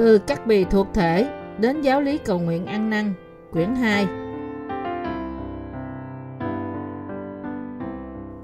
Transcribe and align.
Từ 0.00 0.18
các 0.18 0.46
bì 0.46 0.64
thuộc 0.64 0.86
thể 0.94 1.28
đến 1.58 1.80
giáo 1.80 2.00
lý 2.00 2.18
cầu 2.18 2.38
nguyện 2.38 2.66
ăn 2.66 2.90
năn, 2.90 3.12
quyển 3.52 3.74
2. 3.74 4.06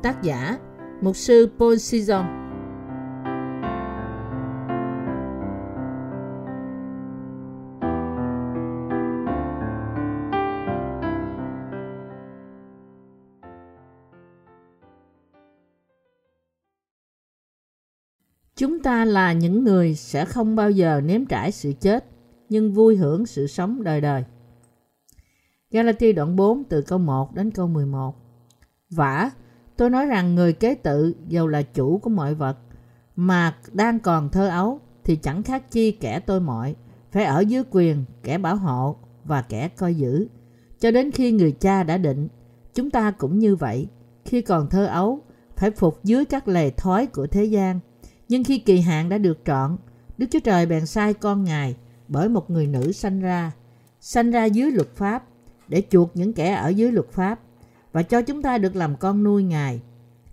Tác 0.03 0.23
giả 0.23 0.59
Mục 1.01 1.17
sư 1.17 1.49
Paul 1.59 1.77
Sison 1.77 2.46
ta 18.87 19.05
là 19.05 19.33
những 19.33 19.65
người 19.65 19.95
sẽ 19.95 20.25
không 20.25 20.57
bao 20.57 20.71
giờ 20.71 21.01
nếm 21.05 21.27
trải 21.27 21.53
sự 21.53 21.73
chết, 21.81 22.05
nhưng 22.49 22.73
vui 22.73 22.97
hưởng 22.97 23.27
sự 23.27 23.47
sống 23.47 23.83
đời 23.83 24.01
đời. 24.01 24.25
Galati 25.71 26.13
đoạn 26.13 26.37
4 26.37 26.65
từ 26.65 26.83
câu 26.83 26.99
1 26.99 27.35
đến 27.35 27.51
câu 27.51 27.69
11 27.69 28.15
Vả, 28.91 29.31
tôi 29.77 29.91
nói 29.91 30.07
rằng 30.07 30.35
người 30.35 30.53
kế 30.53 30.75
tự 30.75 31.15
dầu 31.29 31.47
là 31.47 31.63
chủ 31.63 31.99
của 31.99 32.11
mọi 32.11 32.35
vật, 32.35 32.59
mà 33.17 33.57
đang 33.73 33.99
còn 34.01 34.29
thơ 34.29 34.49
ấu 34.49 34.81
thì 35.05 35.17
chẳng 35.17 35.43
khác 35.43 35.71
chi 35.71 35.91
kẻ 35.91 36.21
tôi 36.21 36.41
mọi, 36.41 36.75
phải 37.13 37.25
ở 37.25 37.41
dưới 37.41 37.63
quyền 37.71 38.05
kẻ 38.23 38.39
bảo 38.39 38.57
hộ 38.57 38.97
và 39.25 39.43
kẻ 39.43 39.69
coi 39.69 39.95
giữ. 39.95 40.29
Cho 40.81 40.91
đến 40.91 41.11
khi 41.11 41.33
người 41.33 41.53
cha 41.53 41.83
đã 41.83 41.99
định, 41.99 42.29
chúng 42.75 42.91
ta 42.91 43.11
cũng 43.11 43.39
như 43.39 43.57
vậy, 43.57 43.89
khi 44.25 44.43
còn 44.43 44.69
thơ 44.71 44.87
ấu, 44.87 45.21
phải 45.57 45.71
phục 45.71 46.05
dưới 46.05 46.25
các 46.25 46.49
lề 46.49 46.71
thói 46.71 47.07
của 47.07 47.27
thế 47.27 47.45
gian– 47.45 47.81
nhưng 48.29 48.45
khi 48.45 48.59
kỳ 48.59 48.81
hạn 48.81 49.09
đã 49.09 49.19
được 49.19 49.39
trọn, 49.45 49.77
Đức 50.19 50.27
Chúa 50.31 50.41
Trời 50.41 50.67
bèn 50.67 50.87
sai 50.87 51.15
con 51.15 51.45
Ngài 51.45 51.77
bởi 52.09 52.29
một 52.29 52.51
người 52.51 52.67
nữ 52.67 52.93
sanh 52.93 53.21
ra, 53.21 53.53
sanh 54.01 54.31
ra 54.31 54.45
dưới 54.45 54.71
luật 54.71 54.97
pháp 54.97 55.25
để 55.69 55.83
chuộc 55.91 56.11
những 56.17 56.33
kẻ 56.33 56.53
ở 56.53 56.69
dưới 56.69 56.93
luật 56.93 57.13
pháp 57.13 57.41
và 57.93 58.03
cho 58.03 58.23
chúng 58.23 58.43
ta 58.43 58.59
được 58.59 58.77
làm 58.77 58.97
con 58.97 59.23
nuôi 59.23 59.43
Ngài. 59.43 59.81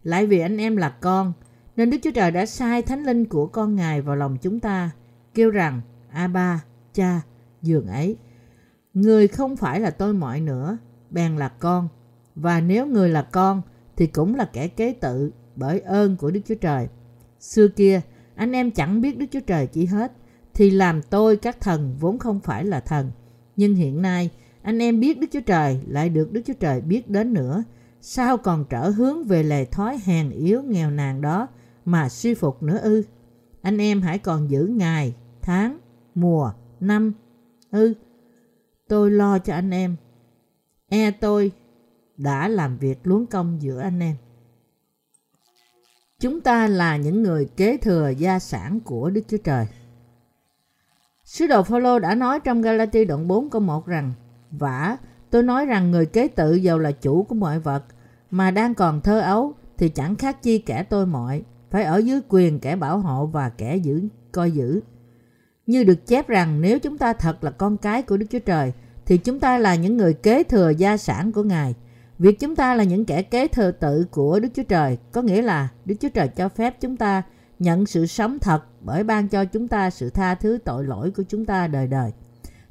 Lại 0.03 0.25
vì 0.25 0.39
anh 0.39 0.57
em 0.57 0.77
là 0.77 0.89
con, 0.89 1.33
nên 1.75 1.89
Đức 1.89 1.97
Chúa 2.03 2.11
Trời 2.11 2.31
đã 2.31 2.45
sai 2.45 2.81
thánh 2.81 3.03
linh 3.03 3.25
của 3.25 3.47
con 3.47 3.75
Ngài 3.75 4.01
vào 4.01 4.15
lòng 4.15 4.37
chúng 4.41 4.59
ta, 4.59 4.91
kêu 5.33 5.51
rằng, 5.51 5.81
A-ba, 6.09 6.63
cha, 6.93 7.21
giường 7.61 7.87
ấy. 7.87 8.17
Người 8.93 9.27
không 9.27 9.55
phải 9.55 9.79
là 9.79 9.89
tôi 9.89 10.13
mọi 10.13 10.41
nữa, 10.41 10.77
bèn 11.09 11.37
là 11.37 11.47
con. 11.49 11.87
Và 12.35 12.61
nếu 12.61 12.85
người 12.85 13.09
là 13.09 13.21
con, 13.21 13.61
thì 13.95 14.07
cũng 14.07 14.35
là 14.35 14.49
kẻ 14.53 14.67
kế 14.67 14.93
tự 14.93 15.31
bởi 15.55 15.79
ơn 15.79 16.17
của 16.17 16.31
Đức 16.31 16.41
Chúa 16.45 16.55
Trời. 16.55 16.87
Xưa 17.43 17.67
kia, 17.67 18.01
anh 18.35 18.51
em 18.51 18.71
chẳng 18.71 19.01
biết 19.01 19.17
Đức 19.17 19.25
Chúa 19.31 19.39
Trời 19.39 19.67
chỉ 19.67 19.85
hết, 19.85 20.11
thì 20.53 20.69
làm 20.69 21.01
tôi 21.01 21.37
các 21.37 21.61
thần 21.61 21.95
vốn 21.99 22.19
không 22.19 22.39
phải 22.39 22.65
là 22.65 22.79
thần. 22.79 23.11
Nhưng 23.55 23.75
hiện 23.75 24.01
nay, 24.01 24.29
anh 24.61 24.79
em 24.79 24.99
biết 24.99 25.19
Đức 25.19 25.27
Chúa 25.31 25.41
Trời 25.45 25.79
lại 25.87 26.09
được 26.09 26.31
Đức 26.31 26.41
Chúa 26.45 26.53
Trời 26.53 26.81
biết 26.81 27.09
đến 27.09 27.33
nữa. 27.33 27.63
Sao 28.01 28.37
còn 28.37 28.65
trở 28.69 28.89
hướng 28.89 29.23
về 29.23 29.43
lề 29.43 29.65
thói 29.65 29.99
hèn 30.05 30.29
yếu 30.29 30.63
nghèo 30.63 30.91
nàn 30.91 31.21
đó 31.21 31.47
mà 31.85 32.09
suy 32.09 32.33
phục 32.33 32.63
nữa 32.63 32.77
ư? 32.77 33.03
Anh 33.61 33.77
em 33.77 34.01
hãy 34.01 34.19
còn 34.19 34.49
giữ 34.49 34.65
ngày, 34.65 35.15
tháng, 35.41 35.79
mùa, 36.15 36.51
năm 36.79 37.13
ư. 37.71 37.93
Tôi 38.87 39.11
lo 39.11 39.39
cho 39.39 39.53
anh 39.53 39.71
em. 39.71 39.95
E 40.89 41.11
tôi 41.11 41.51
đã 42.17 42.47
làm 42.47 42.77
việc 42.77 42.99
luống 43.03 43.25
công 43.25 43.61
giữa 43.61 43.79
anh 43.79 43.99
em. 43.99 44.15
Chúng 46.23 46.41
ta 46.41 46.67
là 46.67 46.97
những 46.97 47.23
người 47.23 47.45
kế 47.57 47.77
thừa 47.77 48.09
gia 48.09 48.39
sản 48.39 48.79
của 48.79 49.09
Đức 49.09 49.21
Chúa 49.27 49.37
Trời. 49.37 49.67
Sứ 51.23 51.47
đồ 51.47 51.63
Phaolô 51.63 51.99
đã 51.99 52.15
nói 52.15 52.39
trong 52.39 52.61
Galati 52.61 53.05
đoạn 53.05 53.27
4 53.27 53.49
câu 53.49 53.61
1 53.61 53.85
rằng 53.85 54.13
Vả, 54.51 54.97
tôi 55.29 55.43
nói 55.43 55.65
rằng 55.65 55.91
người 55.91 56.05
kế 56.05 56.27
tự 56.27 56.53
giàu 56.53 56.79
là 56.79 56.91
chủ 56.91 57.23
của 57.23 57.35
mọi 57.35 57.59
vật, 57.59 57.83
mà 58.31 58.51
đang 58.51 58.73
còn 58.75 59.01
thơ 59.01 59.19
ấu 59.19 59.53
thì 59.77 59.89
chẳng 59.89 60.15
khác 60.15 60.41
chi 60.41 60.57
kẻ 60.57 60.83
tôi 60.83 61.05
mọi, 61.05 61.43
phải 61.71 61.83
ở 61.83 61.97
dưới 61.97 62.21
quyền 62.29 62.59
kẻ 62.59 62.75
bảo 62.75 62.99
hộ 62.99 63.25
và 63.25 63.49
kẻ 63.49 63.75
giữ 63.75 64.01
coi 64.31 64.51
giữ. 64.51 64.81
Như 65.65 65.83
được 65.83 66.07
chép 66.07 66.27
rằng 66.27 66.61
nếu 66.61 66.79
chúng 66.79 66.97
ta 66.97 67.13
thật 67.13 67.43
là 67.43 67.51
con 67.51 67.77
cái 67.77 68.01
của 68.03 68.17
Đức 68.17 68.25
Chúa 68.29 68.39
Trời, 68.39 68.73
thì 69.05 69.17
chúng 69.17 69.39
ta 69.39 69.57
là 69.57 69.75
những 69.75 69.97
người 69.97 70.13
kế 70.13 70.43
thừa 70.43 70.69
gia 70.69 70.97
sản 70.97 71.31
của 71.31 71.43
Ngài– 71.43 71.75
Việc 72.23 72.39
chúng 72.39 72.55
ta 72.55 72.75
là 72.75 72.83
những 72.83 73.05
kẻ 73.05 73.21
kế 73.21 73.47
thừa 73.47 73.71
tự 73.71 74.05
của 74.11 74.39
Đức 74.39 74.49
Chúa 74.53 74.63
Trời 74.63 74.97
có 75.11 75.21
nghĩa 75.21 75.41
là 75.41 75.69
Đức 75.85 75.95
Chúa 75.99 76.09
Trời 76.09 76.27
cho 76.27 76.49
phép 76.49 76.81
chúng 76.81 76.97
ta 76.97 77.23
nhận 77.59 77.85
sự 77.85 78.05
sống 78.05 78.39
thật 78.39 78.63
bởi 78.81 79.03
ban 79.03 79.27
cho 79.27 79.45
chúng 79.45 79.67
ta 79.67 79.89
sự 79.89 80.09
tha 80.09 80.35
thứ 80.35 80.57
tội 80.65 80.83
lỗi 80.83 81.11
của 81.11 81.23
chúng 81.23 81.45
ta 81.45 81.67
đời 81.67 81.87
đời. 81.87 82.11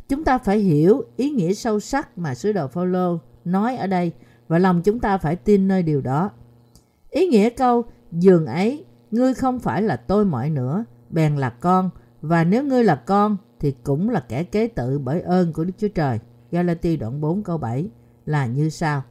Chúng 0.09 0.25
ta 0.25 0.39
phải 0.39 0.59
hiểu 0.59 1.03
ý 1.17 1.31
nghĩa 1.31 1.53
sâu 1.53 1.81
sắc 1.81 2.19
mà 2.19 2.35
sứ 2.35 2.53
đồ 2.53 2.69
Phaolô 2.69 3.19
nói 3.45 3.77
ở 3.77 3.87
đây 3.87 4.13
và 4.49 4.59
lòng 4.59 4.83
chúng 4.83 5.01
ta 5.01 5.19
phải 5.19 5.37
tin 5.37 5.69
nơi 5.69 5.83
điều 5.83 6.01
đó. 6.01 6.31
Ý 7.11 7.27
nghĩa 7.27 7.51
câu 7.51 7.85
dường 8.13 8.47
ấy, 8.47 8.85
ngươi 9.11 9.35
không 9.35 9.59
phải 9.59 9.83
là 9.83 9.97
tôi 9.97 10.25
mọi 10.25 10.51
nữa, 10.51 10.85
bèn 11.11 11.37
là 11.37 11.51
con, 11.51 11.91
và 12.23 12.45
nếu 12.45 12.65
ngươi 12.65 12.85
là 12.85 12.95
con 12.95 13.37
thì 13.61 13.75
cũng 13.83 14.11
là 14.11 14.25
kẻ 14.29 14.45
kế 14.45 14.69
tự 14.69 14.99
bởi 14.99 15.21
ơn 15.21 15.53
của 15.53 15.65
Đức 15.65 15.73
Chúa 15.79 15.89
Trời. 15.89 16.19
Galati 16.51 16.97
đoạn 16.97 17.21
4 17.21 17.43
câu 17.43 17.59
7 17.59 17.89
là 18.27 18.47
như 18.47 18.69
sau. 18.69 19.03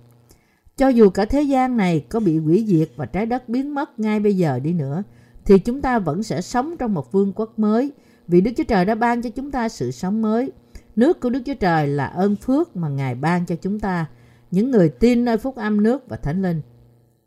Cho 0.82 0.88
dù 0.88 1.10
cả 1.10 1.26
thế 1.26 1.42
gian 1.42 1.78
này 1.78 2.06
có 2.10 2.20
bị 2.20 2.38
hủy 2.38 2.66
diệt 2.68 2.90
và 2.96 3.06
trái 3.06 3.26
đất 3.26 3.50
biến 3.50 3.76
mất 3.76 4.00
ngay 4.00 4.20
bây 4.20 4.38
giờ 4.38 4.60
đi 4.60 4.74
nữa, 4.74 5.04
thì 5.46 5.60
chúng 5.60 5.82
ta 5.82 6.00
vẫn 6.00 6.24
sẽ 6.24 6.42
sống 6.42 6.78
trong 6.78 6.94
một 6.94 7.12
vương 7.12 7.34
quốc 7.36 7.60
mới 7.60 7.92
vì 8.28 8.42
Đức 8.42 8.52
Chúa 8.58 8.64
Trời 8.64 8.86
đã 8.86 8.96
ban 8.96 9.22
cho 9.22 9.30
chúng 9.30 9.52
ta 9.52 9.70
sự 9.70 9.92
sống 9.92 10.22
mới. 10.22 10.52
Nước 10.96 11.20
của 11.20 11.30
Đức 11.30 11.42
Chúa 11.46 11.54
Trời 11.54 11.88
là 11.88 12.06
ơn 12.06 12.36
phước 12.36 12.76
mà 12.76 12.90
Ngài 12.90 13.16
ban 13.16 13.46
cho 13.46 13.56
chúng 13.56 13.80
ta, 13.80 14.06
những 14.52 14.72
người 14.72 14.90
tin 14.90 15.26
nơi 15.26 15.38
phúc 15.38 15.56
âm 15.56 15.84
nước 15.84 16.10
và 16.10 16.18
thánh 16.18 16.42
linh. 16.42 16.62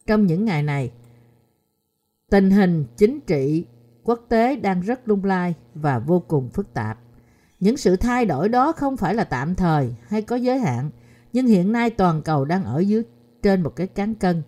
Trong 0.06 0.26
những 0.26 0.44
ngày 0.44 0.62
này, 0.62 0.90
tình 2.30 2.50
hình 2.50 2.84
chính 2.96 3.20
trị 3.20 3.64
quốc 4.04 4.26
tế 4.28 4.56
đang 4.56 4.80
rất 4.80 5.08
lung 5.08 5.24
lai 5.24 5.54
và 5.74 5.98
vô 5.98 6.20
cùng 6.28 6.48
phức 6.48 6.74
tạp. 6.74 6.98
Những 7.60 7.76
sự 7.76 7.96
thay 7.96 8.26
đổi 8.26 8.48
đó 8.48 8.72
không 8.72 8.96
phải 8.96 9.14
là 9.14 9.24
tạm 9.24 9.54
thời 9.54 9.94
hay 10.08 10.22
có 10.22 10.36
giới 10.36 10.58
hạn, 10.58 10.90
nhưng 11.32 11.46
hiện 11.46 11.72
nay 11.72 11.90
toàn 11.90 12.22
cầu 12.22 12.44
đang 12.44 12.64
ở 12.64 12.78
dưới 12.78 13.02
trên 13.44 13.62
một 13.62 13.76
cái 13.76 13.86
cán 13.86 14.14
cân. 14.14 14.42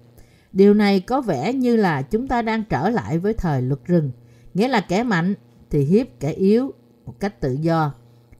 Điều 0.53 0.75
này 0.75 1.01
có 1.01 1.21
vẻ 1.21 1.53
như 1.53 1.77
là 1.77 2.03
chúng 2.03 2.29
ta 2.29 2.43
đang 2.43 2.65
trở 2.65 2.89
lại 2.89 3.19
với 3.19 3.35
thời 3.35 3.63
luật 3.63 3.81
rừng, 3.85 4.11
nghĩa 4.55 4.69
là 4.69 4.81
kẻ 4.81 5.03
mạnh 5.03 5.35
thì 5.71 5.85
hiếp 5.85 6.07
kẻ 6.21 6.33
yếu 6.33 6.73
một 7.07 7.21
cách 7.21 7.41
tự 7.41 7.53
do. 7.53 7.95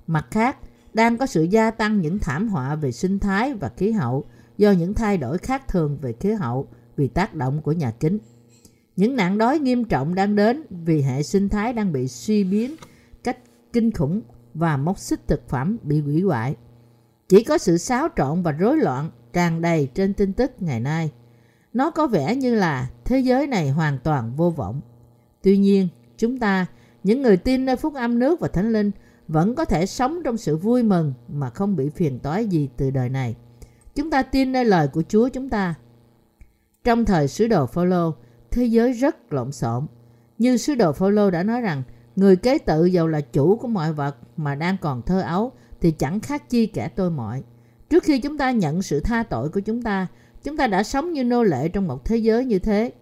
Mặt 0.07 0.27
khác, 0.31 0.57
đang 0.95 1.17
có 1.17 1.27
sự 1.27 1.43
gia 1.43 1.71
tăng 1.71 2.01
những 2.01 2.19
thảm 2.19 2.49
họa 2.49 2.75
về 2.75 2.93
sinh 2.93 3.19
thái 3.19 3.55
và 3.55 3.71
khí 3.77 3.93
hậu 3.93 4.25
do 4.59 4.71
những 4.71 4.95
thay 4.95 5.19
đổi 5.19 5.39
khác 5.39 5.69
thường 5.69 5.99
về 6.01 6.13
khí 6.13 6.33
hậu 6.33 6.69
vì 6.97 7.09
tác 7.09 7.35
động 7.35 7.63
của 7.63 7.73
nhà 7.73 7.91
kính. 7.91 8.19
Những 8.97 9.17
nạn 9.17 9.39
đói 9.39 9.59
nghiêm 9.59 9.85
trọng 9.85 10.15
đang 10.15 10.37
đến 10.37 10.63
vì 10.71 11.03
hệ 11.03 11.23
sinh 11.23 11.49
thái 11.49 11.73
đang 11.73 11.93
bị 11.93 12.09
suy 12.09 12.45
biến 12.45 12.77
cách 13.25 13.39
kinh 13.73 13.91
khủng 13.93 14.23
và 14.55 14.77
mốc 14.77 14.99
xích 14.99 15.29
thực 15.29 15.49
phẩm 15.49 15.77
bị 15.83 16.01
hủy 16.01 16.21
hoại. 16.21 16.57
Chỉ 17.29 17.45
có 17.45 17.59
sự 17.59 17.79
xáo 17.79 18.09
trộn 18.17 18.43
và 18.43 18.53
rối 18.53 18.77
loạn 18.77 19.11
tràn 19.37 19.63
đầy 19.63 19.89
trên 19.95 20.15
tin 20.15 20.33
tức 20.33 20.53
ngày 20.61 20.81
nay. 20.81 21.11
Nó 21.73 21.91
có 21.91 22.07
vẻ 22.07 22.37
như 22.37 22.55
là 22.55 22.91
thế 23.05 23.19
giới 23.19 23.47
này 23.47 23.71
hoàn 23.71 23.99
toàn 23.99 24.37
vô 24.37 24.51
vọng. 24.51 24.81
Tuy 25.43 25.59
nhiên, 25.59 25.89
chúng 26.19 26.39
ta, 26.39 26.67
những 27.05 27.23
người 27.23 27.37
tin 27.37 27.65
nơi 27.65 27.77
phúc 27.77 27.95
âm 27.95 28.19
nước 28.19 28.41
và 28.41 28.49
thánh 28.49 28.73
linh, 28.73 28.91
vẫn 29.29 29.55
có 29.55 29.65
thể 29.65 29.87
sống 29.87 30.23
trong 30.25 30.37
sự 30.37 30.57
vui 30.57 30.83
mừng 30.83 31.15
mà 31.29 31.51
không 31.51 31.77
bị 31.77 31.89
phiền 31.89 32.19
toái 32.19 32.47
gì 32.47 32.69
từ 32.77 32.91
đời 32.91 33.09
này. 33.09 33.37
Chúng 33.95 34.11
ta 34.11 34.23
tin 34.23 34.53
nơi 34.53 34.65
lời 34.65 34.89
của 34.89 35.03
Chúa 35.09 35.29
chúng 35.29 35.49
ta. 35.49 35.75
Trong 36.85 37.05
thời 37.05 37.29
sứ 37.29 37.49
đồ 37.49 37.67
Phaolô, 37.67 38.15
thế 38.51 38.65
giới 38.65 38.93
rất 38.93 39.33
lộn 39.33 39.53
xộn. 39.53 39.87
Như 40.39 40.57
sứ 40.57 40.75
đồ 40.75 40.93
Phaolô 40.93 41.31
đã 41.31 41.43
nói 41.43 41.61
rằng, 41.61 41.83
người 42.17 42.37
kế 42.37 42.59
tự 42.59 42.85
giàu 42.85 43.09
là 43.09 43.21
chủ 43.21 43.57
của 43.57 43.69
mọi 43.69 43.93
vật 43.93 44.17
mà 44.37 44.55
đang 44.55 44.77
còn 44.81 45.03
thơ 45.03 45.21
ấu 45.21 45.53
thì 45.81 45.91
chẳng 45.91 46.21
khác 46.21 46.51
chi 46.51 46.67
kẻ 46.67 46.89
tôi 46.89 47.11
mọi. 47.11 47.43
Trước 47.91 48.05
khi 48.05 48.19
chúng 48.19 48.39
ta 48.39 48.51
nhận 48.51 48.83
sự 48.83 49.01
tha 49.01 49.23
tội 49.23 49.49
của 49.49 49.61
chúng 49.61 49.83
ta, 49.83 50.07
chúng 50.45 50.57
ta 50.57 50.67
đã 50.67 50.83
sống 50.83 51.13
như 51.13 51.25
nô 51.25 51.43
lệ 51.43 51.69
trong 51.69 51.89
một 51.89 52.05
thế 52.05 52.17
giới 52.17 52.45
như 52.45 52.59
thế. 52.59 52.93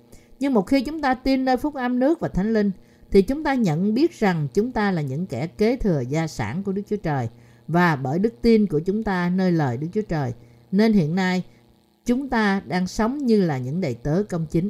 Nhưng 0.41 0.55
một 0.55 0.63
khi 0.63 0.83
chúng 0.83 1.01
ta 1.01 1.15
tin 1.15 1.45
nơi 1.45 1.57
phúc 1.57 1.75
âm 1.75 1.99
nước 1.99 2.21
và 2.21 2.29
thánh 2.29 2.53
linh, 2.53 2.71
thì 3.11 3.23
chúng 3.23 3.45
ta 3.45 3.55
nhận 3.55 3.95
biết 3.95 4.19
rằng 4.19 4.49
chúng 4.55 4.73
ta 4.73 4.91
là 4.91 5.03
những 5.03 5.27
kẻ 5.27 5.47
kế 5.47 5.77
thừa 5.77 6.01
gia 6.09 6.27
sản 6.27 6.63
của 6.63 6.73
Đức 6.73 6.83
Chúa 6.91 6.97
Trời 6.97 7.29
và 7.69 7.97
bởi 7.97 8.19
đức 8.19 8.35
tin 8.43 8.67
của 8.67 8.81
chúng 8.81 9.03
ta 9.03 9.29
nơi 9.29 9.53
lời 9.53 9.77
Đức 9.77 9.89
Chúa 9.93 10.03
Trời. 10.03 10.33
Nên 10.73 10.93
hiện 10.93 11.15
nay, 11.15 11.43
chúng 12.05 12.29
ta 12.29 12.63
đang 12.67 12.87
sống 12.87 13.27
như 13.27 13.45
là 13.45 13.59
những 13.59 13.81
đầy 13.81 13.95
tớ 13.95 14.23
công 14.29 14.47
chính. 14.47 14.69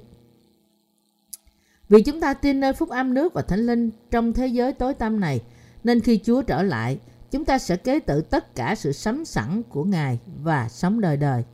Vì 1.89 2.03
chúng 2.03 2.21
ta 2.21 2.35
tin 2.35 2.61
nơi 2.61 2.73
phúc 2.73 2.89
âm 2.89 3.15
nước 3.15 3.35
và 3.35 3.43
thánh 3.43 3.67
linh 3.67 3.91
trong 4.11 4.33
thế 4.33 4.47
giới 4.47 4.73
tối 4.73 4.95
tăm 4.95 5.21
này, 5.21 5.41
nên 5.85 6.01
khi 6.01 6.21
Chúa 6.25 6.43
trở 6.43 6.63
lại, 6.63 6.99
chúng 7.35 7.45
ta 7.45 7.59
sẽ 7.59 7.77
kế 7.77 8.01
tự 8.01 8.21
tất 8.21 8.55
cả 8.55 8.75
sự 8.75 8.93
sắm 8.93 9.25
sẵn 9.25 9.63
của 9.69 9.85
Ngài 9.85 10.19
và 10.43 10.69
sống 10.69 11.01
đời 11.01 11.17
đời. 11.17 11.45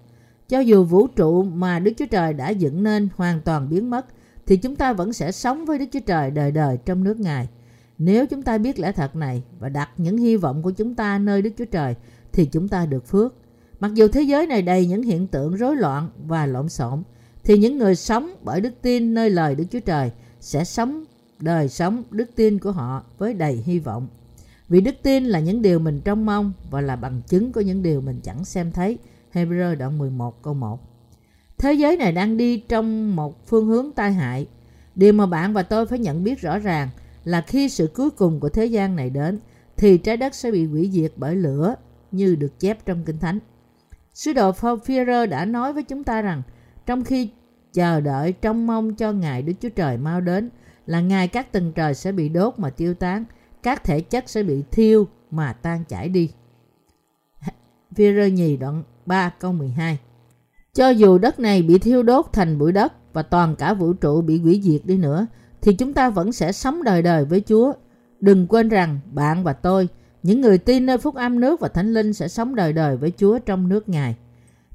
Cho 0.48 0.58
dù 0.58 0.84
vũ 0.84 1.06
trụ 1.06 1.42
mà 1.42 1.78
Đức 1.78 1.92
Chúa 1.98 2.06
Trời 2.06 2.32
đã 2.32 2.50
dựng 2.50 2.82
nên 2.82 3.08
hoàn 3.16 3.40
toàn 3.40 3.68
biến 3.68 3.90
mất, 3.90 4.06
thì 4.46 4.56
chúng 4.56 4.76
ta 4.76 4.92
vẫn 4.92 5.12
sẽ 5.12 5.32
sống 5.32 5.64
với 5.64 5.78
Đức 5.78 5.84
Chúa 5.92 6.00
Trời 6.06 6.30
đời 6.30 6.50
đời 6.50 6.78
trong 6.84 7.04
nước 7.04 7.20
Ngài. 7.20 7.48
Nếu 7.98 8.26
chúng 8.26 8.42
ta 8.42 8.58
biết 8.58 8.78
lẽ 8.78 8.92
thật 8.92 9.16
này 9.16 9.42
và 9.58 9.68
đặt 9.68 9.90
những 9.96 10.16
hy 10.16 10.36
vọng 10.36 10.62
của 10.62 10.70
chúng 10.70 10.94
ta 10.94 11.18
nơi 11.18 11.42
Đức 11.42 11.50
Chúa 11.58 11.64
Trời 11.64 11.94
thì 12.32 12.46
chúng 12.46 12.68
ta 12.68 12.86
được 12.86 13.06
phước. 13.06 13.34
Mặc 13.80 13.94
dù 13.94 14.08
thế 14.08 14.22
giới 14.22 14.46
này 14.46 14.62
đầy 14.62 14.86
những 14.86 15.02
hiện 15.02 15.26
tượng 15.26 15.56
rối 15.56 15.76
loạn 15.76 16.10
và 16.26 16.46
lộn 16.46 16.68
xộn 16.68 17.02
thì 17.44 17.58
những 17.58 17.78
người 17.78 17.94
sống 17.96 18.34
bởi 18.42 18.60
đức 18.60 18.72
tin 18.82 19.14
nơi 19.14 19.30
lời 19.30 19.54
Đức 19.54 19.64
Chúa 19.70 19.80
Trời 19.80 20.10
sẽ 20.40 20.64
sống 20.64 21.04
đời 21.38 21.68
sống 21.68 22.02
đức 22.10 22.30
tin 22.36 22.58
của 22.58 22.72
họ 22.72 23.04
với 23.18 23.34
đầy 23.34 23.62
hy 23.66 23.78
vọng. 23.78 24.08
Vì 24.70 24.80
đức 24.80 24.94
tin 25.02 25.24
là 25.24 25.40
những 25.40 25.62
điều 25.62 25.78
mình 25.78 26.00
trông 26.04 26.26
mong 26.26 26.52
và 26.70 26.80
là 26.80 26.96
bằng 26.96 27.22
chứng 27.26 27.52
của 27.52 27.60
những 27.60 27.82
điều 27.82 28.00
mình 28.00 28.20
chẳng 28.22 28.44
xem 28.44 28.72
thấy. 28.72 28.98
Hebrew 29.32 29.76
đoạn 29.76 29.98
11 29.98 30.42
câu 30.42 30.54
1 30.54 30.80
Thế 31.58 31.72
giới 31.72 31.96
này 31.96 32.12
đang 32.12 32.36
đi 32.36 32.58
trong 32.58 33.16
một 33.16 33.46
phương 33.46 33.66
hướng 33.66 33.92
tai 33.92 34.12
hại. 34.12 34.46
Điều 34.94 35.12
mà 35.12 35.26
bạn 35.26 35.52
và 35.52 35.62
tôi 35.62 35.86
phải 35.86 35.98
nhận 35.98 36.24
biết 36.24 36.40
rõ 36.40 36.58
ràng 36.58 36.88
là 37.24 37.40
khi 37.40 37.68
sự 37.68 37.90
cuối 37.94 38.10
cùng 38.10 38.40
của 38.40 38.48
thế 38.48 38.66
gian 38.66 38.96
này 38.96 39.10
đến 39.10 39.38
thì 39.76 39.98
trái 39.98 40.16
đất 40.16 40.34
sẽ 40.34 40.50
bị 40.50 40.66
hủy 40.66 40.90
diệt 40.92 41.12
bởi 41.16 41.36
lửa 41.36 41.74
như 42.10 42.34
được 42.34 42.60
chép 42.60 42.86
trong 42.86 43.04
Kinh 43.04 43.18
Thánh. 43.18 43.38
Sứ 44.14 44.32
đồ 44.32 44.50
Führer 44.50 45.28
đã 45.28 45.44
nói 45.44 45.72
với 45.72 45.82
chúng 45.82 46.04
ta 46.04 46.22
rằng 46.22 46.42
trong 46.86 47.04
khi 47.04 47.30
chờ 47.72 48.00
đợi 48.00 48.32
trông 48.32 48.66
mong 48.66 48.94
cho 48.94 49.12
ngày 49.12 49.42
Đức 49.42 49.52
Chúa 49.60 49.68
Trời 49.68 49.96
mau 49.96 50.20
đến 50.20 50.50
là 50.86 51.00
ngày 51.00 51.28
các 51.28 51.52
tầng 51.52 51.72
trời 51.72 51.94
sẽ 51.94 52.12
bị 52.12 52.28
đốt 52.28 52.58
mà 52.58 52.70
tiêu 52.70 52.94
tán, 52.94 53.24
các 53.62 53.84
thể 53.84 54.00
chất 54.00 54.28
sẽ 54.28 54.42
bị 54.42 54.62
thiêu 54.70 55.06
mà 55.30 55.52
tan 55.52 55.84
chảy 55.88 56.08
đi. 56.08 56.30
Führer 57.96 58.28
nhì 58.28 58.56
đoạn 58.56 58.82
3 59.06 59.30
câu 59.40 59.52
12 59.52 59.98
Cho 60.74 60.88
dù 60.88 61.18
đất 61.18 61.40
này 61.40 61.62
bị 61.62 61.78
thiêu 61.78 62.02
đốt 62.02 62.26
thành 62.32 62.58
bụi 62.58 62.72
đất 62.72 62.92
và 63.12 63.22
toàn 63.22 63.56
cả 63.56 63.74
vũ 63.74 63.92
trụ 63.92 64.20
bị 64.20 64.38
hủy 64.38 64.60
diệt 64.64 64.80
đi 64.84 64.96
nữa, 64.96 65.26
thì 65.62 65.74
chúng 65.74 65.92
ta 65.92 66.10
vẫn 66.10 66.32
sẽ 66.32 66.52
sống 66.52 66.82
đời 66.82 67.02
đời 67.02 67.24
với 67.24 67.42
Chúa. 67.48 67.72
Đừng 68.20 68.46
quên 68.46 68.68
rằng 68.68 69.00
bạn 69.12 69.44
và 69.44 69.52
tôi, 69.52 69.88
những 70.22 70.40
người 70.40 70.58
tin 70.58 70.86
nơi 70.86 70.98
phúc 70.98 71.14
âm 71.14 71.40
nước 71.40 71.60
và 71.60 71.68
thánh 71.68 71.94
linh 71.94 72.12
sẽ 72.12 72.28
sống 72.28 72.54
đời 72.54 72.72
đời 72.72 72.96
với 72.96 73.12
Chúa 73.16 73.38
trong 73.38 73.68
nước 73.68 73.88
Ngài. 73.88 74.16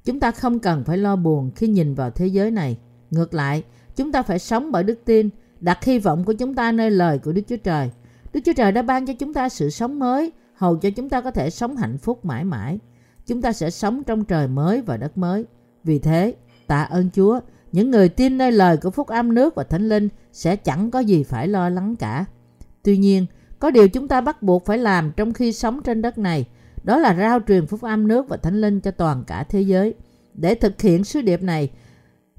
Chúng 0.06 0.20
ta 0.20 0.32
không 0.32 0.60
cần 0.60 0.84
phải 0.84 0.98
lo 0.98 1.16
buồn 1.16 1.52
khi 1.56 1.68
nhìn 1.68 1.96
vào 1.96 2.12
thế 2.12 2.28
giới 2.28 2.52
này. 2.52 2.78
Ngược 3.12 3.34
lại, 3.34 3.64
chúng 3.96 4.12
ta 4.12 4.24
phải 4.24 4.40
sống 4.40 4.72
bởi 4.72 4.84
đức 4.84 5.00
tin, 5.06 5.30
đặt 5.60 5.84
hy 5.84 6.00
vọng 6.00 6.24
của 6.24 6.34
chúng 6.34 6.56
ta 6.56 6.72
nơi 6.72 6.92
lời 6.92 7.20
của 7.20 7.32
Đức 7.32 7.42
Chúa 7.48 7.58
Trời. 7.58 7.90
Đức 8.36 8.42
Chúa 8.46 8.54
Trời 8.54 8.72
đã 8.72 8.82
ban 8.82 9.06
cho 9.06 9.14
chúng 9.14 9.34
ta 9.34 9.50
sự 9.50 9.70
sống 9.70 10.00
mới, 10.00 10.32
hầu 10.54 10.78
cho 10.78 10.90
chúng 10.90 11.10
ta 11.10 11.22
có 11.22 11.32
thể 11.32 11.50
sống 11.50 11.78
hạnh 11.78 11.98
phúc 11.98 12.26
mãi 12.26 12.44
mãi. 12.44 12.80
Chúng 13.26 13.42
ta 13.42 13.54
sẽ 13.54 13.70
sống 13.70 14.04
trong 14.04 14.26
trời 14.26 14.48
mới 14.48 14.82
và 14.82 14.98
đất 14.98 15.18
mới. 15.18 15.46
Vì 15.84 16.00
thế, 16.00 16.36
tạ 16.68 16.84
ơn 16.84 17.10
Chúa, 17.16 17.40
những 17.72 17.92
người 17.92 18.10
tin 18.10 18.38
nơi 18.38 18.52
lời 18.52 18.78
của 18.78 18.92
phúc 18.92 19.08
âm 19.08 19.34
nước 19.34 19.56
và 19.56 19.64
thánh 19.64 19.90
linh 19.90 20.10
sẽ 20.32 20.56
chẳng 20.56 20.92
có 20.92 21.00
gì 21.00 21.24
phải 21.24 21.48
lo 21.48 21.70
lắng 21.70 21.96
cả. 21.96 22.26
Tuy 22.84 22.98
nhiên, 22.98 23.26
có 23.60 23.72
điều 23.72 23.90
chúng 23.90 24.08
ta 24.08 24.22
bắt 24.22 24.44
buộc 24.44 24.66
phải 24.66 24.78
làm 24.78 25.12
trong 25.18 25.34
khi 25.34 25.52
sống 25.52 25.82
trên 25.84 26.02
đất 26.02 26.18
này, 26.18 26.46
đó 26.84 26.98
là 26.98 27.16
rao 27.16 27.40
truyền 27.48 27.68
phúc 27.68 27.82
âm 27.82 28.08
nước 28.08 28.30
và 28.30 28.38
thánh 28.38 28.62
linh 28.62 28.80
cho 28.80 28.92
toàn 28.92 29.24
cả 29.28 29.44
thế 29.44 29.62
giới. 29.62 29.94
Để 30.34 30.56
thực 30.56 30.82
hiện 30.82 31.04
sứ 31.04 31.22
điệp 31.22 31.42
này, 31.42 31.70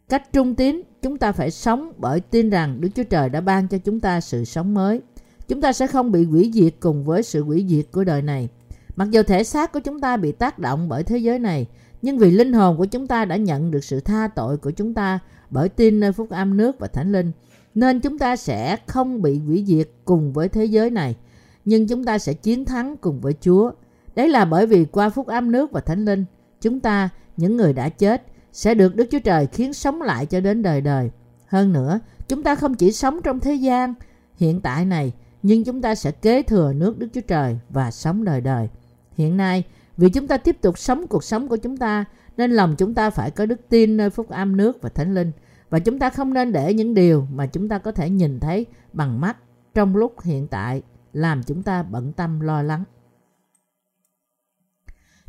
cách 0.09 0.33
trung 0.33 0.55
tín, 0.55 0.83
chúng 1.03 1.19
ta 1.19 1.33
phải 1.33 1.51
sống 1.51 1.93
bởi 1.97 2.21
tin 2.21 2.51
rằng 2.51 2.81
Đức 2.81 2.89
Chúa 2.95 3.05
Trời 3.05 3.29
đã 3.29 3.41
ban 3.41 3.69
cho 3.69 3.79
chúng 3.79 4.01
ta 4.01 4.21
sự 4.21 4.45
sống 4.45 4.75
mới. 4.75 5.01
Chúng 5.49 5.61
ta 5.61 5.73
sẽ 5.73 5.87
không 5.87 6.13
bị 6.13 6.25
hủy 6.25 6.51
diệt 6.55 6.75
cùng 6.81 7.05
với 7.05 7.23
sự 7.23 7.45
hủy 7.45 7.67
diệt 7.69 7.85
của 7.93 8.05
đời 8.05 8.23
này. 8.23 8.49
Mặc 8.97 9.11
dù 9.11 9.23
thể 9.23 9.45
xác 9.45 9.73
của 9.73 9.81
chúng 9.81 10.01
ta 10.01 10.17
bị 10.17 10.33
tác 10.33 10.59
động 10.59 10.89
bởi 10.89 11.03
thế 11.03 11.19
giới 11.19 11.39
này, 11.39 11.67
nhưng 12.03 12.19
vì 12.19 12.31
linh 12.31 12.53
hồn 12.53 12.77
của 12.77 12.85
chúng 12.85 13.07
ta 13.07 13.25
đã 13.25 13.37
nhận 13.37 13.71
được 13.71 13.85
sự 13.85 14.01
tha 14.01 14.29
tội 14.29 14.57
của 14.57 14.71
chúng 14.71 14.95
ta 14.95 15.19
bởi 15.51 15.69
tin 15.69 16.01
nơi 16.01 16.13
phúc 16.13 16.31
âm 16.31 16.57
nước 16.57 16.79
và 16.79 16.87
thánh 16.87 17.13
linh, 17.13 17.33
nên 17.75 18.01
chúng 18.01 18.19
ta 18.19 18.37
sẽ 18.37 18.77
không 18.87 19.23
bị 19.23 19.39
hủy 19.39 19.65
diệt 19.67 19.89
cùng 20.05 20.33
với 20.33 20.49
thế 20.49 20.65
giới 20.65 20.91
này, 20.91 21.17
nhưng 21.65 21.89
chúng 21.89 22.05
ta 22.05 22.19
sẽ 22.19 22.33
chiến 22.33 22.65
thắng 22.65 22.97
cùng 22.97 23.21
với 23.21 23.35
Chúa. 23.41 23.71
Đấy 24.17 24.29
là 24.29 24.45
bởi 24.45 24.67
vì 24.67 24.85
qua 24.85 25.11
phúc 25.11 25.27
âm 25.27 25.53
nước 25.53 25.73
và 25.73 25.81
thánh 25.81 26.05
linh, 26.05 26.25
chúng 26.61 26.81
ta, 26.81 27.09
những 27.37 27.57
người 27.57 27.73
đã 27.73 27.89
chết, 27.89 28.23
sẽ 28.53 28.75
được 28.75 28.97
Đức 28.97 29.09
Chúa 29.11 29.19
Trời 29.19 29.47
khiến 29.47 29.73
sống 29.73 30.03
lại 30.03 30.27
cho 30.27 30.41
đến 30.41 30.63
đời 30.63 30.81
đời. 30.81 31.11
Hơn 31.47 31.73
nữa, 31.73 32.01
chúng 32.29 32.43
ta 32.43 32.55
không 32.55 32.75
chỉ 32.75 32.93
sống 32.93 33.21
trong 33.23 33.41
thế 33.41 33.55
gian 33.55 33.95
hiện 34.37 34.61
tại 34.61 34.85
này, 34.85 35.13
nhưng 35.47 35.65
chúng 35.65 35.83
ta 35.83 35.95
sẽ 35.95 36.11
kế 36.11 36.43
thừa 36.43 36.73
nước 36.73 36.99
Đức 36.99 37.09
Chúa 37.15 37.21
Trời 37.21 37.59
và 37.69 37.91
sống 37.91 38.25
đời 38.25 38.41
đời. 38.41 38.69
Hiện 39.13 39.37
nay, 39.37 39.65
vì 39.97 40.11
chúng 40.11 40.27
ta 40.27 40.37
tiếp 40.37 40.57
tục 40.61 40.79
sống 40.79 41.07
cuộc 41.07 41.25
sống 41.25 41.49
của 41.49 41.57
chúng 41.57 41.77
ta, 41.77 42.05
nên 42.37 42.51
lòng 42.51 42.75
chúng 42.79 42.95
ta 42.95 43.11
phải 43.11 43.31
có 43.31 43.47
đức 43.47 43.61
tin 43.69 43.97
nơi 43.97 44.11
phúc 44.11 44.29
âm 44.29 44.57
nước 44.57 44.83
và 44.83 44.89
thánh 44.89 45.15
linh. 45.15 45.33
Và 45.71 45.79
chúng 45.79 45.99
ta 45.99 46.11
không 46.11 46.35
nên 46.35 46.53
để 46.53 46.75
những 46.75 46.95
điều 46.95 47.27
mà 47.33 47.47
chúng 47.47 47.69
ta 47.69 47.79
có 47.79 47.93
thể 47.93 48.11
nhìn 48.11 48.41
thấy 48.41 48.67
bằng 48.93 49.21
mắt 49.21 49.37
trong 49.75 49.97
lúc 49.97 50.23
hiện 50.23 50.47
tại 50.47 50.83
làm 51.13 51.43
chúng 51.43 51.63
ta 51.63 51.83
bận 51.83 52.13
tâm 52.13 52.41
lo 52.41 52.63
lắng. 52.63 52.85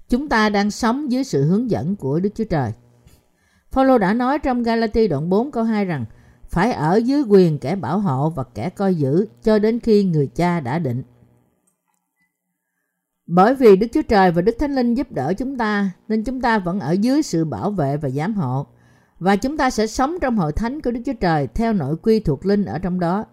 Chúng 0.10 0.30
ta 0.30 0.50
đang 0.50 0.72
sống 0.72 1.12
dưới 1.12 1.24
sự 1.24 1.44
hướng 1.44 1.72
dẫn 1.72 1.96
của 1.96 2.20
Đức 2.20 2.30
Chúa 2.36 2.44
Trời. 2.44 2.72
Phaolô 3.72 3.98
đã 3.98 4.13
nói 4.13 4.40
trong 4.40 4.63
Galati 4.63 5.08
đoạn 5.08 5.30
4 5.30 5.52
câu 5.52 5.63
2 5.63 5.86
rằng 5.86 6.06
phải 6.50 6.72
ở 6.74 6.96
dưới 6.96 7.22
quyền 7.22 7.60
kẻ 7.60 7.76
bảo 7.76 8.00
hộ 8.00 8.30
và 8.30 8.44
kẻ 8.44 8.70
coi 8.70 8.96
giữ 8.96 9.28
cho 9.44 9.60
đến 9.60 9.80
khi 9.80 10.04
người 10.04 10.28
cha 10.28 10.60
đã 10.60 10.80
định. 10.80 11.04
Bởi 13.28 13.56
vì 13.56 13.76
Đức 13.76 13.88
Chúa 13.94 14.02
Trời 14.02 14.32
và 14.32 14.42
Đức 14.42 14.56
Thánh 14.60 14.76
Linh 14.76 14.94
giúp 14.94 15.12
đỡ 15.12 15.34
chúng 15.38 15.58
ta 15.58 15.92
nên 16.08 16.24
chúng 16.24 16.42
ta 16.42 16.60
vẫn 16.60 16.80
ở 16.80 16.92
dưới 16.92 17.22
sự 17.22 17.46
bảo 17.46 17.72
vệ 17.72 17.98
và 17.98 18.10
giám 18.10 18.34
hộ. 18.34 18.68
Và 19.20 19.36
chúng 19.36 19.58
ta 19.58 19.70
sẽ 19.70 19.88
sống 19.88 20.18
trong 20.22 20.38
hội 20.38 20.52
thánh 20.52 20.82
của 20.82 20.92
Đức 20.92 21.02
Chúa 21.06 21.14
Trời 21.14 21.48
theo 21.48 21.74
nội 21.74 21.96
quy 22.02 22.20
thuộc 22.20 22.46
linh 22.46 22.66
ở 22.66 22.80
trong 22.80 23.00
đó. 23.00 23.26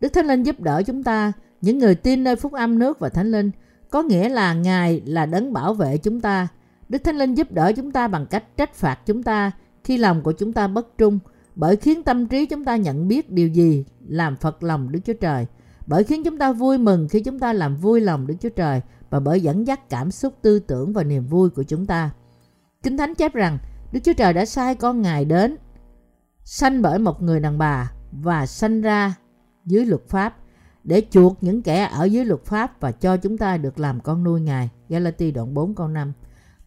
Đức 0.00 0.08
Thánh 0.08 0.26
Linh 0.26 0.42
giúp 0.42 0.60
đỡ 0.60 0.82
chúng 0.86 1.02
ta, 1.02 1.32
những 1.60 1.78
người 1.78 1.94
tin 1.94 2.24
nơi 2.24 2.36
phúc 2.36 2.52
âm 2.52 2.78
nước 2.78 2.98
và 2.98 3.08
Thánh 3.08 3.30
Linh, 3.30 3.50
có 3.90 4.02
nghĩa 4.02 4.28
là 4.28 4.54
Ngài 4.54 5.02
là 5.06 5.26
đấng 5.26 5.52
bảo 5.52 5.74
vệ 5.74 5.98
chúng 5.98 6.20
ta. 6.20 6.48
Đức 6.88 7.04
Thánh 7.04 7.18
Linh 7.18 7.34
giúp 7.34 7.52
đỡ 7.52 7.72
chúng 7.76 7.92
ta 7.92 8.08
bằng 8.08 8.26
cách 8.26 8.56
trách 8.56 8.74
phạt 8.74 8.98
chúng 9.06 9.22
ta 9.22 9.52
khi 9.84 9.98
lòng 9.98 10.22
của 10.22 10.32
chúng 10.32 10.52
ta 10.52 10.66
bất 10.66 10.98
trung, 10.98 11.18
bởi 11.54 11.76
khiến 11.76 12.02
tâm 12.02 12.26
trí 12.26 12.46
chúng 12.46 12.64
ta 12.64 12.76
nhận 12.76 13.08
biết 13.08 13.30
điều 13.30 13.48
gì 13.48 13.84
làm 14.08 14.36
phật 14.36 14.62
lòng 14.62 14.92
Đức 14.92 15.00
Chúa 15.04 15.12
Trời, 15.12 15.46
bởi 15.86 16.04
khiến 16.04 16.24
chúng 16.24 16.38
ta 16.38 16.52
vui 16.52 16.78
mừng 16.78 17.08
khi 17.08 17.20
chúng 17.20 17.38
ta 17.38 17.52
làm 17.52 17.76
vui 17.76 18.00
lòng 18.00 18.26
Đức 18.26 18.34
Chúa 18.40 18.48
Trời 18.48 18.80
và 19.10 19.20
bởi 19.20 19.40
dẫn 19.40 19.66
dắt 19.66 19.90
cảm 19.90 20.10
xúc 20.10 20.34
tư 20.42 20.58
tưởng 20.58 20.92
và 20.92 21.04
niềm 21.04 21.26
vui 21.26 21.50
của 21.50 21.62
chúng 21.62 21.86
ta. 21.86 22.10
Kinh 22.82 22.96
Thánh 22.96 23.14
chép 23.14 23.34
rằng 23.34 23.58
Đức 23.92 24.00
Chúa 24.04 24.12
Trời 24.12 24.32
đã 24.32 24.44
sai 24.44 24.74
con 24.74 25.02
Ngài 25.02 25.24
đến 25.24 25.56
sanh 26.44 26.82
bởi 26.82 26.98
một 26.98 27.22
người 27.22 27.40
đàn 27.40 27.58
bà 27.58 27.92
và 28.12 28.46
sanh 28.46 28.80
ra 28.80 29.14
dưới 29.66 29.84
luật 29.86 30.08
pháp 30.08 30.36
để 30.84 31.02
chuộc 31.10 31.36
những 31.40 31.62
kẻ 31.62 31.90
ở 31.92 32.04
dưới 32.04 32.24
luật 32.24 32.44
pháp 32.44 32.80
và 32.80 32.92
cho 32.92 33.16
chúng 33.16 33.38
ta 33.38 33.56
được 33.56 33.80
làm 33.80 34.00
con 34.00 34.24
nuôi 34.24 34.40
Ngài. 34.40 34.70
Galati 34.88 35.30
đoạn 35.30 35.54
4 35.54 35.74
câu 35.74 35.88
5 35.88 36.12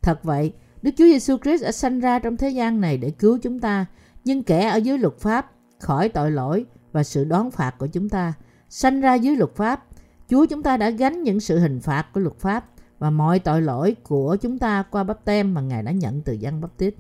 Thật 0.02 0.24
vậy, 0.24 0.54
Đức 0.82 0.92
Chúa 0.98 1.06
Giêsu 1.06 1.38
Christ 1.38 1.64
đã 1.64 1.72
sanh 1.72 2.00
ra 2.00 2.20
trong 2.20 2.38
thế 2.38 2.50
gian 2.50 2.82
này 2.82 2.98
để 2.98 3.10
cứu 3.10 3.38
chúng 3.42 3.60
ta, 3.60 3.86
nhưng 4.26 4.44
kẻ 4.44 4.68
ở 4.68 4.76
dưới 4.76 4.98
luật 4.98 5.20
pháp 5.20 5.52
khỏi 5.80 6.10
tội 6.10 6.32
lỗi 6.32 6.66
và 6.92 7.04
sự 7.04 7.24
đón 7.24 7.52
phạt 7.52 7.76
của 7.78 7.88
chúng 7.88 8.10
ta. 8.10 8.34
Sanh 8.70 9.02
ra 9.02 9.14
dưới 9.14 9.36
luật 9.36 9.56
pháp, 9.56 9.84
Chúa 10.30 10.46
chúng 10.46 10.64
ta 10.64 10.78
đã 10.78 10.90
gánh 10.90 11.24
những 11.24 11.40
sự 11.40 11.60
hình 11.60 11.80
phạt 11.80 12.06
của 12.14 12.20
luật 12.20 12.40
pháp 12.40 12.66
và 13.00 13.10
mọi 13.10 13.40
tội 13.40 13.62
lỗi 13.62 13.96
của 14.04 14.38
chúng 14.42 14.60
ta 14.60 14.84
qua 14.92 15.04
bắp 15.04 15.26
tem 15.26 15.54
mà 15.54 15.62
Ngài 15.62 15.84
đã 15.84 15.92
nhận 15.92 16.22
từ 16.22 16.34
dân 16.34 16.62
bắp 16.62 16.78
tít. 16.78 16.96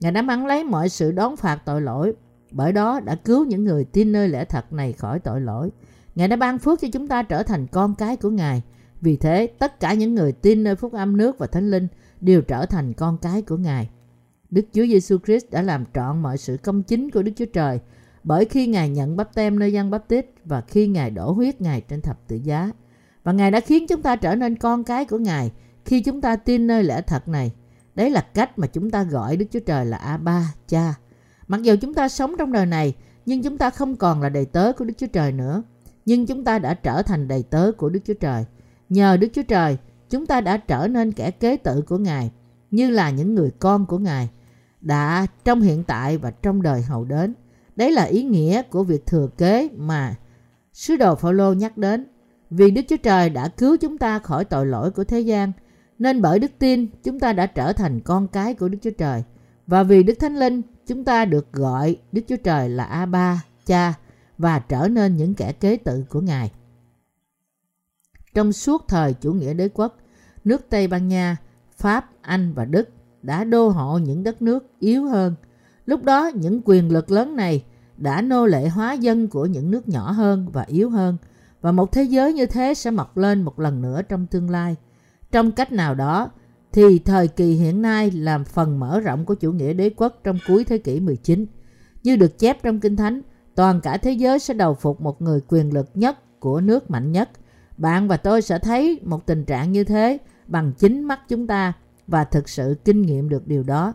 Ngài 0.00 0.12
đã 0.12 0.22
mang 0.22 0.46
lấy 0.46 0.64
mọi 0.64 0.88
sự 0.88 1.12
đón 1.12 1.36
phạt 1.36 1.62
tội 1.64 1.80
lỗi, 1.80 2.12
bởi 2.50 2.72
đó 2.72 3.00
đã 3.00 3.14
cứu 3.14 3.44
những 3.44 3.64
người 3.64 3.84
tin 3.84 4.12
nơi 4.12 4.28
lẽ 4.28 4.44
thật 4.44 4.72
này 4.72 4.92
khỏi 4.92 5.18
tội 5.18 5.40
lỗi. 5.40 5.70
Ngài 6.14 6.28
đã 6.28 6.36
ban 6.36 6.58
phước 6.58 6.80
cho 6.80 6.88
chúng 6.92 7.08
ta 7.08 7.22
trở 7.22 7.42
thành 7.42 7.66
con 7.66 7.94
cái 7.94 8.16
của 8.16 8.30
Ngài. 8.30 8.62
Vì 9.00 9.16
thế, 9.16 9.46
tất 9.58 9.80
cả 9.80 9.94
những 9.94 10.14
người 10.14 10.32
tin 10.32 10.64
nơi 10.64 10.76
phúc 10.76 10.92
âm 10.92 11.16
nước 11.16 11.38
và 11.38 11.46
thánh 11.46 11.70
linh 11.70 11.88
đều 12.20 12.42
trở 12.42 12.66
thành 12.66 12.92
con 12.92 13.18
cái 13.18 13.42
của 13.42 13.56
Ngài. 13.56 13.90
Đức 14.50 14.66
Chúa 14.72 14.86
Giêsu 14.86 15.18
Christ 15.18 15.50
đã 15.50 15.62
làm 15.62 15.84
trọn 15.94 16.22
mọi 16.22 16.38
sự 16.38 16.56
công 16.62 16.82
chính 16.82 17.10
của 17.10 17.22
Đức 17.22 17.32
Chúa 17.36 17.46
Trời 17.52 17.80
bởi 18.24 18.44
khi 18.44 18.66
Ngài 18.66 18.88
nhận 18.88 19.16
bắp 19.16 19.34
tem 19.34 19.58
nơi 19.58 19.72
dân 19.72 19.90
bắp 19.90 20.08
tít 20.08 20.26
và 20.44 20.60
khi 20.60 20.86
Ngài 20.86 21.10
đổ 21.10 21.32
huyết 21.32 21.60
Ngài 21.60 21.80
trên 21.80 22.00
thập 22.00 22.28
tự 22.28 22.36
giá. 22.36 22.70
Và 23.24 23.32
Ngài 23.32 23.50
đã 23.50 23.60
khiến 23.60 23.86
chúng 23.86 24.02
ta 24.02 24.16
trở 24.16 24.34
nên 24.34 24.56
con 24.56 24.84
cái 24.84 25.04
của 25.04 25.18
Ngài 25.18 25.52
khi 25.84 26.00
chúng 26.00 26.20
ta 26.20 26.36
tin 26.36 26.66
nơi 26.66 26.84
lẽ 26.84 27.00
thật 27.00 27.28
này. 27.28 27.52
Đấy 27.94 28.10
là 28.10 28.20
cách 28.20 28.58
mà 28.58 28.66
chúng 28.66 28.90
ta 28.90 29.02
gọi 29.02 29.36
Đức 29.36 29.46
Chúa 29.50 29.60
Trời 29.60 29.86
là 29.86 29.96
A-ba, 29.96 30.54
cha. 30.68 30.94
Mặc 31.48 31.62
dù 31.62 31.76
chúng 31.80 31.94
ta 31.94 32.08
sống 32.08 32.34
trong 32.38 32.52
đời 32.52 32.66
này, 32.66 32.94
nhưng 33.26 33.42
chúng 33.42 33.58
ta 33.58 33.70
không 33.70 33.96
còn 33.96 34.22
là 34.22 34.28
đầy 34.28 34.44
tớ 34.44 34.72
của 34.72 34.84
Đức 34.84 34.94
Chúa 34.96 35.06
Trời 35.06 35.32
nữa. 35.32 35.62
Nhưng 36.06 36.26
chúng 36.26 36.44
ta 36.44 36.58
đã 36.58 36.74
trở 36.74 37.02
thành 37.02 37.28
đầy 37.28 37.42
tớ 37.42 37.72
của 37.72 37.88
Đức 37.88 38.00
Chúa 38.04 38.14
Trời. 38.14 38.44
Nhờ 38.88 39.16
Đức 39.16 39.28
Chúa 39.34 39.42
Trời, 39.42 39.76
chúng 40.10 40.26
ta 40.26 40.40
đã 40.40 40.56
trở 40.56 40.88
nên 40.88 41.12
kẻ 41.12 41.30
kế 41.30 41.56
tự 41.56 41.82
của 41.82 41.98
Ngài, 41.98 42.30
như 42.70 42.90
là 42.90 43.10
những 43.10 43.34
người 43.34 43.50
con 43.50 43.86
của 43.86 43.98
Ngài, 43.98 44.28
đã 44.86 45.26
trong 45.44 45.60
hiện 45.60 45.84
tại 45.84 46.18
và 46.18 46.30
trong 46.30 46.62
đời 46.62 46.82
hậu 46.82 47.04
đến. 47.04 47.34
Đấy 47.76 47.92
là 47.92 48.02
ý 48.02 48.22
nghĩa 48.22 48.62
của 48.62 48.84
việc 48.84 49.06
thừa 49.06 49.28
kế 49.38 49.68
mà 49.76 50.14
sứ 50.72 50.96
đồ 50.96 51.14
Phaolô 51.14 51.52
nhắc 51.52 51.78
đến. 51.78 52.06
Vì 52.50 52.70
Đức 52.70 52.82
Chúa 52.88 52.96
Trời 52.96 53.30
đã 53.30 53.48
cứu 53.48 53.76
chúng 53.76 53.98
ta 53.98 54.18
khỏi 54.18 54.44
tội 54.44 54.66
lỗi 54.66 54.90
của 54.90 55.04
thế 55.04 55.20
gian, 55.20 55.52
nên 55.98 56.22
bởi 56.22 56.38
đức 56.38 56.50
tin 56.58 56.86
chúng 57.02 57.20
ta 57.20 57.32
đã 57.32 57.46
trở 57.46 57.72
thành 57.72 58.00
con 58.00 58.28
cái 58.28 58.54
của 58.54 58.68
Đức 58.68 58.78
Chúa 58.82 58.90
Trời. 58.90 59.22
Và 59.66 59.82
vì 59.82 60.02
Đức 60.02 60.14
Thánh 60.20 60.36
Linh, 60.36 60.62
chúng 60.86 61.04
ta 61.04 61.24
được 61.24 61.52
gọi 61.52 61.96
Đức 62.12 62.22
Chúa 62.28 62.36
Trời 62.36 62.68
là 62.68 62.84
A-ba, 62.84 63.44
cha, 63.66 63.94
và 64.38 64.58
trở 64.58 64.88
nên 64.88 65.16
những 65.16 65.34
kẻ 65.34 65.52
kế 65.52 65.76
tự 65.76 66.04
của 66.08 66.20
Ngài. 66.20 66.50
trong 68.34 68.52
suốt 68.52 68.88
thời 68.88 69.14
chủ 69.14 69.32
nghĩa 69.32 69.54
đế 69.54 69.68
quốc, 69.68 69.96
nước 70.44 70.66
Tây 70.70 70.88
Ban 70.88 71.08
Nha, 71.08 71.36
Pháp, 71.76 72.10
Anh 72.20 72.52
và 72.54 72.64
Đức 72.64 72.88
đã 73.26 73.44
đô 73.44 73.68
hộ 73.68 73.98
những 73.98 74.22
đất 74.22 74.42
nước 74.42 74.66
yếu 74.78 75.04
hơn. 75.04 75.34
Lúc 75.86 76.04
đó 76.04 76.30
những 76.34 76.60
quyền 76.64 76.92
lực 76.92 77.10
lớn 77.10 77.36
này 77.36 77.64
đã 77.96 78.22
nô 78.22 78.46
lệ 78.46 78.68
hóa 78.68 78.92
dân 78.92 79.28
của 79.28 79.46
những 79.46 79.70
nước 79.70 79.88
nhỏ 79.88 80.10
hơn 80.12 80.48
và 80.52 80.62
yếu 80.62 80.90
hơn 80.90 81.16
và 81.60 81.72
một 81.72 81.92
thế 81.92 82.02
giới 82.02 82.32
như 82.32 82.46
thế 82.46 82.74
sẽ 82.74 82.90
mọc 82.90 83.16
lên 83.16 83.42
một 83.42 83.60
lần 83.60 83.82
nữa 83.82 84.02
trong 84.02 84.26
tương 84.26 84.50
lai. 84.50 84.76
Trong 85.32 85.52
cách 85.52 85.72
nào 85.72 85.94
đó 85.94 86.30
thì 86.72 86.98
thời 86.98 87.28
kỳ 87.28 87.52
hiện 87.52 87.82
nay 87.82 88.10
làm 88.10 88.44
phần 88.44 88.80
mở 88.80 89.00
rộng 89.00 89.24
của 89.24 89.34
chủ 89.34 89.52
nghĩa 89.52 89.72
đế 89.72 89.90
quốc 89.96 90.20
trong 90.24 90.38
cuối 90.46 90.64
thế 90.64 90.78
kỷ 90.78 91.00
19. 91.00 91.46
Như 92.02 92.16
được 92.16 92.38
chép 92.38 92.62
trong 92.62 92.80
Kinh 92.80 92.96
Thánh, 92.96 93.22
toàn 93.54 93.80
cả 93.80 93.96
thế 93.96 94.12
giới 94.12 94.38
sẽ 94.38 94.54
đầu 94.54 94.74
phục 94.74 95.00
một 95.00 95.22
người 95.22 95.40
quyền 95.48 95.74
lực 95.74 95.88
nhất 95.94 96.40
của 96.40 96.60
nước 96.60 96.90
mạnh 96.90 97.12
nhất. 97.12 97.30
Bạn 97.76 98.08
và 98.08 98.16
tôi 98.16 98.42
sẽ 98.42 98.58
thấy 98.58 99.00
một 99.04 99.26
tình 99.26 99.44
trạng 99.44 99.72
như 99.72 99.84
thế 99.84 100.18
bằng 100.46 100.72
chính 100.78 101.02
mắt 101.02 101.20
chúng 101.28 101.46
ta 101.46 101.72
và 102.06 102.24
thực 102.24 102.48
sự 102.48 102.76
kinh 102.84 103.02
nghiệm 103.02 103.28
được 103.28 103.46
điều 103.46 103.62
đó. 103.62 103.94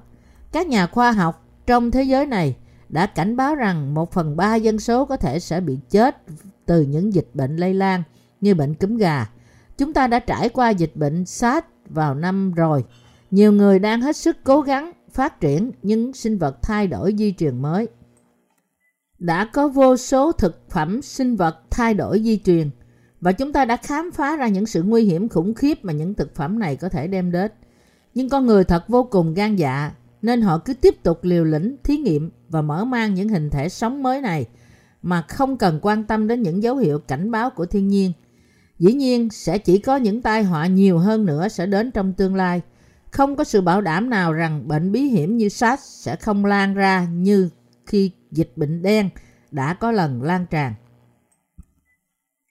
Các 0.51 0.68
nhà 0.68 0.88
khoa 0.88 1.12
học 1.12 1.48
trong 1.68 1.91
thế 1.91 2.03
giới 2.03 2.25
này 2.25 2.56
đã 2.89 3.06
cảnh 3.06 3.36
báo 3.36 3.56
rằng 3.56 3.94
một 3.94 4.12
phần 4.12 4.36
ba 4.36 4.56
dân 4.56 4.80
số 4.80 5.06
có 5.06 5.18
thể 5.18 5.39
sẽ 5.39 5.62
bị 5.62 5.77
chết 5.89 6.18
từ 6.65 6.82
những 6.82 7.13
dịch 7.13 7.30
bệnh 7.34 7.56
lây 7.56 7.74
lan 7.74 8.03
như 8.41 8.56
bệnh 8.56 8.74
cúm 8.74 8.98
gà. 8.98 9.30
Chúng 9.77 9.94
ta 9.94 10.08
đã 10.08 10.20
trải 10.20 10.50
qua 10.50 10.70
dịch 10.70 10.96
bệnh 10.96 11.25
SARS 11.25 11.65
vào 11.89 12.15
năm 12.15 12.53
rồi. 12.53 12.84
Nhiều 13.32 13.51
người 13.51 13.80
đang 13.80 14.01
hết 14.01 14.15
sức 14.15 14.38
cố 14.44 14.62
gắng 14.62 14.91
phát 15.12 15.39
triển 15.39 15.72
những 15.82 16.13
sinh 16.13 16.38
vật 16.38 16.62
thay 16.62 16.88
đổi 16.88 17.15
di 17.18 17.34
truyền 17.38 17.62
mới. 17.62 17.88
Đã 19.20 19.46
có 19.46 19.68
vô 19.68 19.98
số 19.98 20.32
thực 20.32 20.70
phẩm 20.70 21.01
sinh 21.01 21.36
vật 21.36 21.58
thay 21.70 21.94
đổi 21.94 22.22
di 22.24 22.41
truyền 22.46 22.70
và 23.22 23.32
chúng 23.32 23.53
ta 23.53 23.65
đã 23.65 23.77
khám 23.77 24.12
phá 24.12 24.36
ra 24.36 24.48
những 24.48 24.65
sự 24.65 24.84
nguy 24.84 25.03
hiểm 25.03 25.30
khủng 25.30 25.53
khiếp 25.53 25.86
mà 25.86 25.94
những 25.94 26.13
thực 26.13 26.36
phẩm 26.36 26.60
này 26.60 26.75
có 26.75 26.89
thể 26.89 27.08
đem 27.08 27.32
đến. 27.32 27.51
Nhưng 28.13 28.30
con 28.30 28.46
người 28.46 28.63
thật 28.63 28.88
vô 28.88 29.03
cùng 29.03 29.34
gan 29.34 29.56
dạ 29.56 29.91
nên 30.22 30.41
họ 30.41 30.58
cứ 30.58 30.74
tiếp 30.74 31.03
tục 31.03 31.20
liều 31.22 31.44
lĩnh 31.44 31.75
thí 31.84 31.98
nghiệm 31.98 32.32
và 32.50 32.62
mở 32.62 32.86
mang 32.86 33.13
những 33.13 33.30
hình 33.30 33.50
thể 33.50 33.70
sống 33.70 34.03
mới 34.03 34.22
này 34.22 34.46
mà 35.01 35.22
không 35.22 35.58
cần 35.58 35.80
quan 35.82 36.03
tâm 36.03 36.27
đến 36.27 36.41
những 36.41 36.63
dấu 36.63 36.77
hiệu 36.77 37.00
cảnh 37.00 37.32
báo 37.32 37.50
của 37.50 37.65
thiên 37.65 37.88
nhiên. 37.88 38.12
Dĩ 38.80 38.94
nhiên 38.94 39.30
sẽ 39.30 39.58
chỉ 39.58 39.77
có 39.77 39.96
những 39.96 40.22
tai 40.22 40.44
họa 40.44 40.68
nhiều 40.68 40.98
hơn 40.98 41.25
nữa 41.25 41.48
sẽ 41.48 41.65
đến 41.65 41.91
trong 41.91 42.13
tương 42.13 42.36
lai. 42.36 42.62
Không 43.12 43.36
có 43.36 43.44
sự 43.44 43.62
bảo 43.62 43.82
đảm 43.82 44.10
nào 44.10 44.34
rằng 44.34 44.68
bệnh 44.68 44.91
bí 44.91 45.01
hiểm 45.01 45.38
như 45.38 45.50
SARS 45.50 45.84
sẽ 45.84 46.15
không 46.15 46.46
lan 46.46 46.74
ra 46.74 47.08
như 47.13 47.50
khi 47.86 48.12
dịch 48.32 48.51
bệnh 48.56 48.82
đen 48.82 49.10
đã 49.51 49.74
có 49.74 49.91
lần 49.91 50.24
lan 50.24 50.46
tràn. 50.50 50.74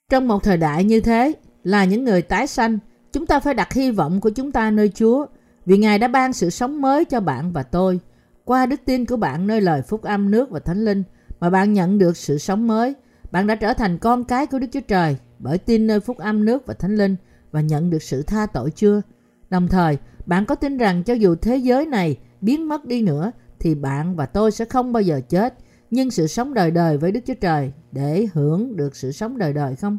Trong 0.09 0.27
một 0.27 0.43
thời 0.43 0.57
đại 0.57 0.83
như 0.83 0.99
thế, 1.01 1.33
là 1.63 1.85
những 1.85 2.03
người 2.03 2.21
tái 2.21 2.47
sanh, 2.47 2.79
chúng 3.11 3.25
ta 3.25 3.39
phải 3.39 3.53
đặt 3.53 3.73
hy 3.73 3.91
vọng 3.91 4.21
của 4.21 4.29
chúng 4.29 4.51
ta 4.51 4.71
nơi 4.71 4.91
Chúa 4.95 5.25
vì 5.65 5.77
Ngài 5.77 5.99
đã 5.99 6.07
ban 6.07 6.33
sự 6.33 6.49
sống 6.49 6.81
mới 6.81 7.05
cho 7.05 7.19
bạn 7.19 7.51
và 7.51 7.63
tôi. 7.63 7.99
Qua 8.45 8.65
đức 8.65 8.81
tin 8.85 9.05
của 9.05 9.17
bạn 9.17 9.47
nơi 9.47 9.61
lời 9.61 9.81
phúc 9.81 10.01
âm 10.01 10.31
nước 10.31 10.49
và 10.49 10.59
thánh 10.59 10.85
linh 10.85 11.03
mà 11.39 11.49
bạn 11.49 11.73
nhận 11.73 11.97
được 11.97 12.17
sự 12.17 12.37
sống 12.37 12.67
mới, 12.67 12.95
bạn 13.31 13.47
đã 13.47 13.55
trở 13.55 13.73
thành 13.73 13.97
con 13.97 14.23
cái 14.23 14.47
của 14.47 14.59
Đức 14.59 14.67
Chúa 14.71 14.81
Trời 14.87 15.17
bởi 15.39 15.57
tin 15.57 15.87
nơi 15.87 15.99
phúc 15.99 16.17
âm 16.17 16.45
nước 16.45 16.65
và 16.65 16.73
thánh 16.73 16.95
linh 16.95 17.15
và 17.51 17.61
nhận 17.61 17.89
được 17.89 18.03
sự 18.03 18.23
tha 18.23 18.45
tội 18.45 18.71
chưa? 18.71 19.01
Đồng 19.49 19.67
thời, 19.67 19.97
bạn 20.25 20.45
có 20.45 20.55
tin 20.55 20.77
rằng 20.77 21.03
cho 21.03 21.13
dù 21.13 21.35
thế 21.35 21.57
giới 21.57 21.85
này 21.85 22.17
biến 22.41 22.67
mất 22.67 22.85
đi 22.85 23.01
nữa 23.01 23.31
thì 23.59 23.75
bạn 23.75 24.15
và 24.15 24.25
tôi 24.25 24.51
sẽ 24.51 24.65
không 24.65 24.93
bao 24.93 25.03
giờ 25.03 25.21
chết, 25.29 25.53
nhưng 25.91 26.11
sự 26.11 26.27
sống 26.27 26.53
đời 26.53 26.71
đời 26.71 26.97
với 26.97 27.11
Đức 27.11 27.19
Chúa 27.25 27.33
Trời 27.33 27.71
để 27.91 28.27
hưởng 28.33 28.75
được 28.77 28.95
sự 28.95 29.11
sống 29.11 29.37
đời 29.37 29.53
đời 29.53 29.75
không? 29.75 29.97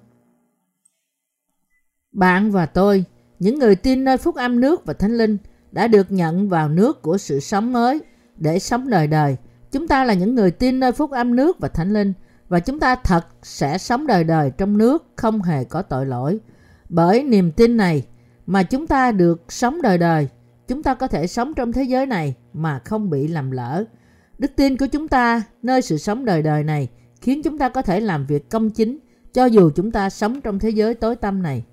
Bạn 2.12 2.50
và 2.50 2.66
tôi, 2.66 3.04
những 3.38 3.58
người 3.58 3.76
tin 3.76 4.04
nơi 4.04 4.16
phúc 4.16 4.34
âm 4.34 4.60
nước 4.60 4.86
và 4.86 4.94
thánh 4.94 5.16
linh, 5.16 5.36
đã 5.72 5.88
được 5.88 6.12
nhận 6.12 6.48
vào 6.48 6.68
nước 6.68 7.02
của 7.02 7.18
sự 7.18 7.40
sống 7.40 7.72
mới 7.72 8.00
để 8.36 8.58
sống 8.58 8.90
đời 8.90 9.06
đời. 9.06 9.36
Chúng 9.72 9.88
ta 9.88 10.04
là 10.04 10.14
những 10.14 10.34
người 10.34 10.50
tin 10.50 10.80
nơi 10.80 10.92
phúc 10.92 11.10
âm 11.10 11.36
nước 11.36 11.60
và 11.60 11.68
thánh 11.68 11.92
linh 11.92 12.12
và 12.48 12.60
chúng 12.60 12.80
ta 12.80 12.94
thật 12.94 13.26
sẽ 13.42 13.78
sống 13.78 14.06
đời 14.06 14.24
đời 14.24 14.52
trong 14.58 14.78
nước 14.78 15.06
không 15.16 15.42
hề 15.42 15.64
có 15.64 15.82
tội 15.82 16.06
lỗi. 16.06 16.38
Bởi 16.88 17.22
niềm 17.22 17.52
tin 17.52 17.76
này 17.76 18.06
mà 18.46 18.62
chúng 18.62 18.86
ta 18.86 19.12
được 19.12 19.52
sống 19.52 19.82
đời 19.82 19.98
đời, 19.98 20.28
chúng 20.68 20.82
ta 20.82 20.94
có 20.94 21.06
thể 21.06 21.26
sống 21.26 21.54
trong 21.54 21.72
thế 21.72 21.82
giới 21.82 22.06
này 22.06 22.34
mà 22.52 22.78
không 22.78 23.10
bị 23.10 23.28
làm 23.28 23.50
lỡ. 23.50 23.84
Đức 24.38 24.50
tin 24.56 24.76
của 24.76 24.86
chúng 24.86 25.08
ta 25.08 25.42
nơi 25.62 25.82
sự 25.82 25.98
sống 25.98 26.24
đời 26.24 26.42
đời 26.42 26.64
này 26.64 26.88
khiến 27.20 27.42
chúng 27.42 27.58
ta 27.58 27.68
có 27.68 27.82
thể 27.82 28.00
làm 28.00 28.26
việc 28.26 28.50
công 28.50 28.70
chính 28.70 28.98
cho 29.32 29.44
dù 29.44 29.70
chúng 29.74 29.90
ta 29.90 30.10
sống 30.10 30.40
trong 30.40 30.58
thế 30.58 30.70
giới 30.70 30.94
tối 30.94 31.16
tăm 31.16 31.42
này. 31.42 31.64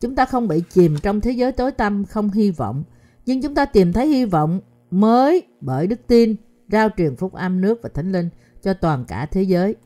Chúng 0.00 0.14
ta 0.14 0.24
không 0.24 0.48
bị 0.48 0.62
chìm 0.70 0.96
trong 1.02 1.20
thế 1.20 1.30
giới 1.30 1.52
tối 1.52 1.70
tăm 1.70 2.04
không 2.04 2.30
hy 2.30 2.50
vọng, 2.50 2.84
nhưng 3.26 3.42
chúng 3.42 3.54
ta 3.54 3.64
tìm 3.64 3.92
thấy 3.92 4.06
hy 4.06 4.24
vọng 4.24 4.60
mới 4.90 5.42
bởi 5.60 5.86
đức 5.86 6.00
tin, 6.06 6.36
rao 6.72 6.88
truyền 6.96 7.16
phúc 7.16 7.32
âm 7.32 7.60
nước 7.60 7.78
và 7.82 7.88
thánh 7.94 8.12
linh 8.12 8.28
cho 8.62 8.74
toàn 8.74 9.04
cả 9.04 9.26
thế 9.26 9.42
giới. 9.42 9.76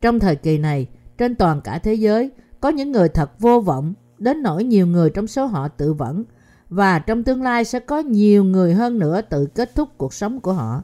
Trong 0.00 0.18
thời 0.18 0.36
kỳ 0.36 0.58
này, 0.58 0.86
trên 1.18 1.34
toàn 1.34 1.60
cả 1.60 1.78
thế 1.78 1.94
giới, 1.94 2.30
có 2.60 2.68
những 2.68 2.92
người 2.92 3.08
thật 3.08 3.40
vô 3.40 3.60
vọng, 3.60 3.94
đến 4.18 4.42
nỗi 4.42 4.64
nhiều 4.64 4.86
người 4.86 5.10
trong 5.10 5.26
số 5.26 5.46
họ 5.46 5.68
tự 5.68 5.92
vẫn, 5.92 6.24
và 6.68 6.98
trong 6.98 7.22
tương 7.22 7.42
lai 7.42 7.64
sẽ 7.64 7.80
có 7.80 7.98
nhiều 7.98 8.44
người 8.44 8.74
hơn 8.74 8.98
nữa 8.98 9.20
tự 9.30 9.46
kết 9.46 9.74
thúc 9.74 9.88
cuộc 9.96 10.14
sống 10.14 10.40
của 10.40 10.52
họ. 10.52 10.82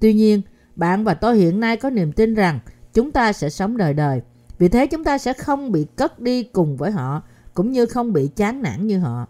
Tuy 0.00 0.14
nhiên, 0.14 0.42
bạn 0.76 1.04
và 1.04 1.14
tôi 1.14 1.36
hiện 1.36 1.60
nay 1.60 1.76
có 1.76 1.90
niềm 1.90 2.12
tin 2.12 2.34
rằng 2.34 2.58
chúng 2.94 3.12
ta 3.12 3.32
sẽ 3.32 3.50
sống 3.50 3.76
đời 3.76 3.94
đời. 3.94 4.22
Vì 4.58 4.68
thế 4.68 4.86
chúng 4.86 5.04
ta 5.04 5.18
sẽ 5.18 5.32
không 5.32 5.72
bị 5.72 5.86
cất 5.96 6.20
đi 6.20 6.42
cùng 6.42 6.76
với 6.76 6.90
họ, 6.90 7.22
cũng 7.54 7.72
như 7.72 7.86
không 7.86 8.12
bị 8.12 8.28
chán 8.36 8.62
nản 8.62 8.86
như 8.86 8.98
họ. 8.98 9.26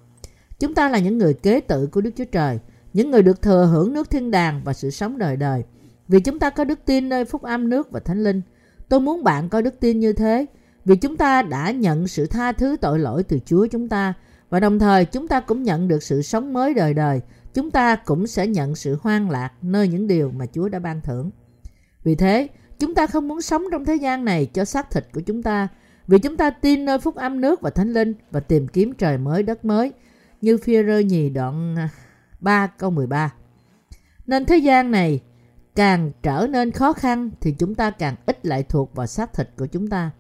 Chúng 0.64 0.75
ta 0.75 0.88
là 0.88 0.99
những 0.99 1.18
người 1.18 1.35
kế 1.35 1.61
tự 1.61 1.87
của 1.87 2.00
Đức 2.00 2.11
Chúa 2.16 2.25
Trời, 2.25 2.59
những 2.92 3.11
người 3.11 3.23
được 3.23 3.42
thừa 3.42 3.66
hưởng 3.73 3.92
nước 3.92 4.11
thiên 4.11 4.30
đàng 4.30 4.61
và 4.64 4.73
sự 4.73 4.90
sống 4.90 5.18
đời 5.18 5.37
đời. 5.37 5.62
Vì 6.09 6.21
chúng 6.21 6.38
ta 6.38 6.50
có 6.50 6.64
đức 6.64 6.78
tin 6.85 7.09
nơi 7.09 7.25
phúc 7.25 7.42
âm 7.42 7.68
nước 7.68 7.90
và 7.90 8.00
thánh 8.00 8.25
linh. 8.25 8.42
Tôi 8.88 9.00
muốn 9.00 9.25
bạn 9.25 9.49
có 9.49 9.61
đức 9.61 9.80
tin 9.80 10.00
như 10.00 10.12
thế, 10.12 10.47
vì 10.85 10.97
chúng 10.97 11.16
ta 11.16 11.42
đã 11.42 11.71
nhận 11.71 12.09
sự 12.09 12.26
tha 12.26 12.52
thứ 12.52 12.76
tội 12.80 12.99
lỗi 12.99 13.23
từ 13.23 13.38
Chúa 13.44 13.66
chúng 13.66 13.88
ta 13.88 14.14
và 14.50 14.61
đồng 14.61 14.78
thời 14.78 15.04
chúng 15.04 15.28
ta 15.28 15.40
cũng 15.40 15.62
nhận 15.62 15.88
được 15.88 16.02
sự 16.02 16.23
sống 16.23 16.52
mới 16.52 16.75
đời 16.75 16.94
đời. 16.94 17.21
Chúng 17.54 17.71
ta 17.71 17.97
cũng 17.97 18.26
sẽ 18.26 18.47
nhận 18.47 18.75
sự 18.75 18.99
hoan 19.00 19.28
lạc 19.28 19.50
nơi 19.62 19.88
những 19.88 20.06
điều 20.06 20.30
mà 20.30 20.47
Chúa 20.47 20.68
đã 20.68 20.78
ban 20.78 21.00
thưởng. 21.00 21.30
Vì 22.04 22.14
thế, 22.14 22.49
chúng 22.78 22.94
ta 22.94 23.06
không 23.06 23.28
muốn 23.28 23.40
sống 23.40 23.62
trong 23.73 23.85
thế 23.85 23.94
gian 23.94 24.25
này 24.25 24.47
cho 24.47 24.64
xác 24.64 24.90
thịt 24.90 25.06
của 25.12 25.21
chúng 25.21 25.42
ta, 25.42 25.68
vì 26.06 26.18
chúng 26.18 26.37
ta 26.37 26.50
tin 26.50 26.85
nơi 26.85 26.99
phúc 26.99 27.14
âm 27.14 27.40
nước 27.40 27.61
và 27.61 27.71
thánh 27.71 27.92
linh 27.92 28.14
và 28.30 28.40
tìm 28.40 28.68
kiếm 28.68 28.92
trời 28.92 29.18
mới 29.18 29.42
đất 29.42 29.64
mới, 29.64 29.92
như 30.44 30.58
phi 30.58 30.84
rơ 30.86 30.98
nhì 30.98 31.30
đoạn 31.30 31.76
à, 31.76 31.88
3 32.40 32.66
câu 32.66 32.90
13. 32.90 33.34
Nên 34.26 34.44
thế 34.44 34.56
gian 34.56 34.90
này 34.90 35.20
càng 35.74 36.12
trở 36.22 36.46
nên 36.50 36.70
khó 36.70 36.92
khăn 36.92 37.30
thì 37.40 37.52
chúng 37.52 37.74
ta 37.74 37.90
càng 37.90 38.16
ít 38.26 38.46
lại 38.46 38.62
thuộc 38.62 38.94
vào 38.94 39.06
xác 39.06 39.32
thịt 39.32 39.50
của 39.58 39.66
chúng 39.66 39.88
ta. 39.88 40.10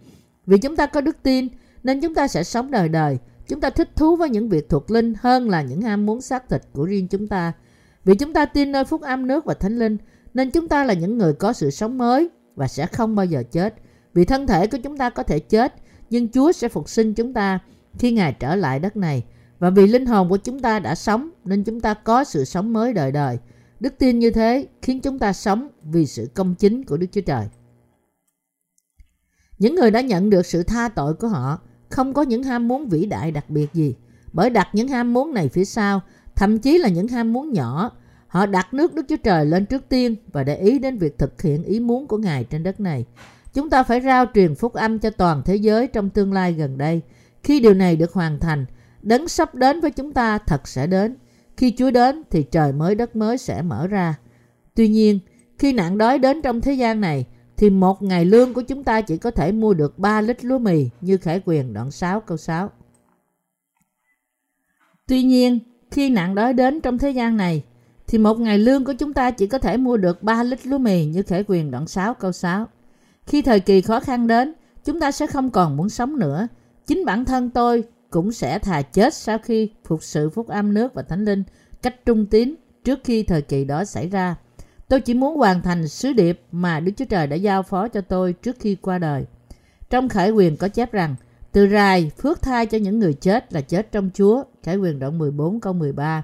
Vì 0.46 0.58
chúng 0.58 0.76
ta 0.76 0.86
có 0.86 1.00
đức 1.00 1.16
tin, 1.22 1.48
nên 1.82 2.00
chúng 2.00 2.14
ta 2.14 2.28
sẽ 2.28 2.44
sống 2.44 2.70
đời 2.70 2.88
đời. 2.88 3.18
Chúng 3.48 3.60
ta 3.60 3.70
thích 3.70 3.90
thú 3.96 4.16
với 4.16 4.30
những 4.30 4.48
việc 4.48 4.68
thuộc 4.68 4.90
linh 4.90 5.14
hơn 5.20 5.50
là 5.50 5.62
những 5.62 5.80
ham 5.80 6.06
muốn 6.06 6.20
xác 6.20 6.48
thịt 6.48 6.62
của 6.72 6.84
riêng 6.84 7.08
chúng 7.08 7.28
ta. 7.28 7.52
Vì 8.04 8.14
chúng 8.14 8.32
ta 8.32 8.46
tin 8.46 8.72
nơi 8.72 8.84
phúc 8.84 9.02
âm 9.02 9.26
nước 9.26 9.44
và 9.44 9.54
thánh 9.54 9.78
linh, 9.78 9.96
nên 10.34 10.50
chúng 10.50 10.68
ta 10.68 10.84
là 10.84 10.94
những 10.94 11.18
người 11.18 11.32
có 11.32 11.52
sự 11.52 11.70
sống 11.70 11.98
mới 11.98 12.30
và 12.56 12.68
sẽ 12.68 12.86
không 12.86 13.14
bao 13.14 13.26
giờ 13.26 13.42
chết. 13.50 13.74
Vì 14.14 14.24
thân 14.24 14.46
thể 14.46 14.66
của 14.66 14.78
chúng 14.82 14.96
ta 14.96 15.10
có 15.10 15.22
thể 15.22 15.38
chết, 15.38 15.74
nhưng 16.10 16.28
Chúa 16.28 16.52
sẽ 16.52 16.68
phục 16.68 16.88
sinh 16.88 17.14
chúng 17.14 17.32
ta 17.32 17.58
khi 17.98 18.12
Ngài 18.12 18.32
trở 18.32 18.56
lại 18.56 18.80
đất 18.80 18.96
này. 18.96 19.24
Và 19.64 19.70
vì 19.70 19.86
linh 19.86 20.06
hồn 20.06 20.28
của 20.28 20.36
chúng 20.36 20.60
ta 20.60 20.78
đã 20.78 20.94
sống 20.94 21.30
nên 21.44 21.64
chúng 21.64 21.80
ta 21.80 21.94
có 21.94 22.24
sự 22.24 22.44
sống 22.44 22.72
mới 22.72 22.92
đời 22.92 23.12
đời. 23.12 23.38
Đức 23.80 23.94
tin 23.98 24.18
như 24.18 24.30
thế 24.30 24.66
khiến 24.82 25.00
chúng 25.00 25.18
ta 25.18 25.32
sống 25.32 25.68
vì 25.82 26.06
sự 26.06 26.30
công 26.34 26.54
chính 26.54 26.84
của 26.84 26.96
Đức 26.96 27.06
Chúa 27.12 27.20
Trời. 27.20 27.46
Những 29.58 29.74
người 29.74 29.90
đã 29.90 30.00
nhận 30.00 30.30
được 30.30 30.46
sự 30.46 30.62
tha 30.62 30.88
tội 30.88 31.14
của 31.14 31.28
họ 31.28 31.58
không 31.88 32.14
có 32.14 32.22
những 32.22 32.42
ham 32.42 32.68
muốn 32.68 32.88
vĩ 32.88 33.06
đại 33.06 33.30
đặc 33.30 33.50
biệt 33.50 33.72
gì. 33.72 33.94
Bởi 34.32 34.50
đặt 34.50 34.68
những 34.72 34.88
ham 34.88 35.12
muốn 35.12 35.34
này 35.34 35.48
phía 35.48 35.64
sau, 35.64 36.00
thậm 36.34 36.58
chí 36.58 36.78
là 36.78 36.88
những 36.88 37.08
ham 37.08 37.32
muốn 37.32 37.52
nhỏ, 37.52 37.90
họ 38.26 38.46
đặt 38.46 38.74
nước 38.74 38.94
Đức 38.94 39.06
Chúa 39.08 39.16
Trời 39.16 39.46
lên 39.46 39.66
trước 39.66 39.88
tiên 39.88 40.16
và 40.32 40.44
để 40.44 40.56
ý 40.56 40.78
đến 40.78 40.98
việc 40.98 41.18
thực 41.18 41.42
hiện 41.42 41.64
ý 41.64 41.80
muốn 41.80 42.06
của 42.06 42.18
Ngài 42.18 42.44
trên 42.44 42.62
đất 42.62 42.80
này. 42.80 43.04
Chúng 43.54 43.70
ta 43.70 43.82
phải 43.82 44.00
rao 44.00 44.26
truyền 44.34 44.54
phúc 44.54 44.72
âm 44.72 44.98
cho 44.98 45.10
toàn 45.10 45.42
thế 45.44 45.56
giới 45.56 45.86
trong 45.86 46.10
tương 46.10 46.32
lai 46.32 46.52
gần 46.52 46.78
đây. 46.78 47.00
Khi 47.42 47.60
điều 47.60 47.74
này 47.74 47.96
được 47.96 48.12
hoàn 48.12 48.40
thành, 48.40 48.66
đấng 49.04 49.28
sắp 49.28 49.54
đến 49.54 49.80
với 49.80 49.90
chúng 49.90 50.12
ta 50.12 50.38
thật 50.38 50.68
sẽ 50.68 50.86
đến. 50.86 51.16
Khi 51.56 51.74
Chúa 51.78 51.90
đến 51.90 52.22
thì 52.30 52.42
trời 52.42 52.72
mới 52.72 52.94
đất 52.94 53.16
mới 53.16 53.38
sẽ 53.38 53.62
mở 53.62 53.86
ra. 53.86 54.14
Tuy 54.74 54.88
nhiên, 54.88 55.18
khi 55.58 55.72
nạn 55.72 55.98
đói 55.98 56.18
đến 56.18 56.42
trong 56.42 56.60
thế 56.60 56.72
gian 56.72 57.00
này, 57.00 57.26
thì 57.56 57.70
một 57.70 58.02
ngày 58.02 58.24
lương 58.24 58.54
của 58.54 58.62
chúng 58.62 58.84
ta 58.84 59.00
chỉ 59.00 59.16
có 59.16 59.30
thể 59.30 59.52
mua 59.52 59.74
được 59.74 59.98
3 59.98 60.20
lít 60.20 60.44
lúa 60.44 60.58
mì 60.58 60.88
như 61.00 61.16
khải 61.16 61.42
quyền 61.44 61.72
đoạn 61.72 61.90
6 61.90 62.20
câu 62.20 62.36
6. 62.36 62.70
Tuy 65.06 65.22
nhiên, 65.22 65.58
khi 65.90 66.10
nạn 66.10 66.34
đói 66.34 66.52
đến 66.52 66.80
trong 66.80 66.98
thế 66.98 67.10
gian 67.10 67.36
này, 67.36 67.64
thì 68.06 68.18
một 68.18 68.38
ngày 68.38 68.58
lương 68.58 68.84
của 68.84 68.92
chúng 68.92 69.12
ta 69.12 69.30
chỉ 69.30 69.46
có 69.46 69.58
thể 69.58 69.76
mua 69.76 69.96
được 69.96 70.22
3 70.22 70.42
lít 70.42 70.66
lúa 70.66 70.78
mì 70.78 71.04
như 71.04 71.22
khải 71.22 71.44
quyền 71.46 71.70
đoạn 71.70 71.86
6 71.86 72.14
câu 72.14 72.32
6. 72.32 72.68
Khi 73.26 73.42
thời 73.42 73.60
kỳ 73.60 73.80
khó 73.80 74.00
khăn 74.00 74.26
đến, 74.26 74.54
chúng 74.84 75.00
ta 75.00 75.12
sẽ 75.12 75.26
không 75.26 75.50
còn 75.50 75.76
muốn 75.76 75.88
sống 75.88 76.18
nữa. 76.18 76.48
Chính 76.86 77.04
bản 77.04 77.24
thân 77.24 77.50
tôi 77.50 77.84
cũng 78.14 78.32
sẽ 78.32 78.58
thà 78.58 78.82
chết 78.82 79.14
sau 79.14 79.38
khi 79.38 79.70
phục 79.84 80.02
sự 80.02 80.30
phúc 80.30 80.48
âm 80.48 80.74
nước 80.74 80.94
và 80.94 81.02
thánh 81.02 81.24
linh 81.24 81.42
cách 81.82 82.06
trung 82.06 82.26
tín 82.26 82.54
trước 82.84 82.98
khi 83.04 83.22
thời 83.22 83.42
kỳ 83.42 83.64
đó 83.64 83.84
xảy 83.84 84.08
ra. 84.08 84.36
Tôi 84.88 85.00
chỉ 85.00 85.14
muốn 85.14 85.36
hoàn 85.36 85.62
thành 85.62 85.88
sứ 85.88 86.12
điệp 86.12 86.40
mà 86.52 86.80
Đức 86.80 86.92
Chúa 86.96 87.04
Trời 87.04 87.26
đã 87.26 87.36
giao 87.36 87.62
phó 87.62 87.88
cho 87.88 88.00
tôi 88.00 88.32
trước 88.32 88.56
khi 88.60 88.74
qua 88.74 88.98
đời. 88.98 89.24
Trong 89.90 90.08
khải 90.08 90.30
quyền 90.30 90.56
có 90.56 90.68
chép 90.68 90.92
rằng, 90.92 91.14
từ 91.52 91.68
rài 91.68 92.10
phước 92.18 92.42
thai 92.42 92.66
cho 92.66 92.78
những 92.78 92.98
người 92.98 93.14
chết 93.14 93.52
là 93.52 93.60
chết 93.60 93.92
trong 93.92 94.10
Chúa. 94.14 94.44
Khải 94.62 94.76
quyền 94.76 94.98
đoạn 94.98 95.18
14 95.18 95.60
câu 95.60 95.72
13. 95.72 96.22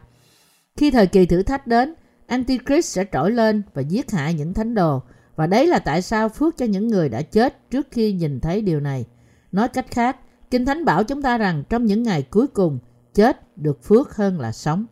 Khi 0.77 0.91
thời 0.91 1.07
kỳ 1.07 1.27
thử 1.27 1.43
thách 1.43 1.67
đến, 1.67 1.95
Antichrist 2.27 2.89
sẽ 2.89 3.05
trỗi 3.13 3.31
lên 3.31 3.63
và 3.75 3.83
giết 3.83 4.11
hại 4.11 4.35
những 4.35 4.55
thánh 4.55 4.75
đồ. 4.75 5.03
Và 5.37 5.47
đấy 5.47 5.67
là 5.67 5.79
tại 5.79 6.03
sao 6.03 6.29
phước 6.29 6.57
cho 6.57 6.67
những 6.67 6.89
người 6.89 7.09
đã 7.09 7.23
chết 7.23 7.71
trước 7.71 7.89
khi 7.91 8.13
nhìn 8.13 8.41
thấy 8.41 8.63
điều 8.63 8.81
này. 8.81 9.05
Nói 9.53 9.69
cách 9.69 9.87
khác, 9.91 10.17
Kinh 10.51 10.67
Thánh 10.67 10.85
bảo 10.85 11.05
chúng 11.05 11.23
ta 11.23 11.39
rằng 11.39 11.63
trong 11.69 11.87
những 11.87 12.03
ngày 12.03 12.23
cuối 12.23 12.47
cùng, 12.47 12.79
chết 13.15 13.59
được 13.59 13.85
phước 13.85 14.17
hơn 14.17 14.41
là 14.41 14.53
sống. 14.53 14.87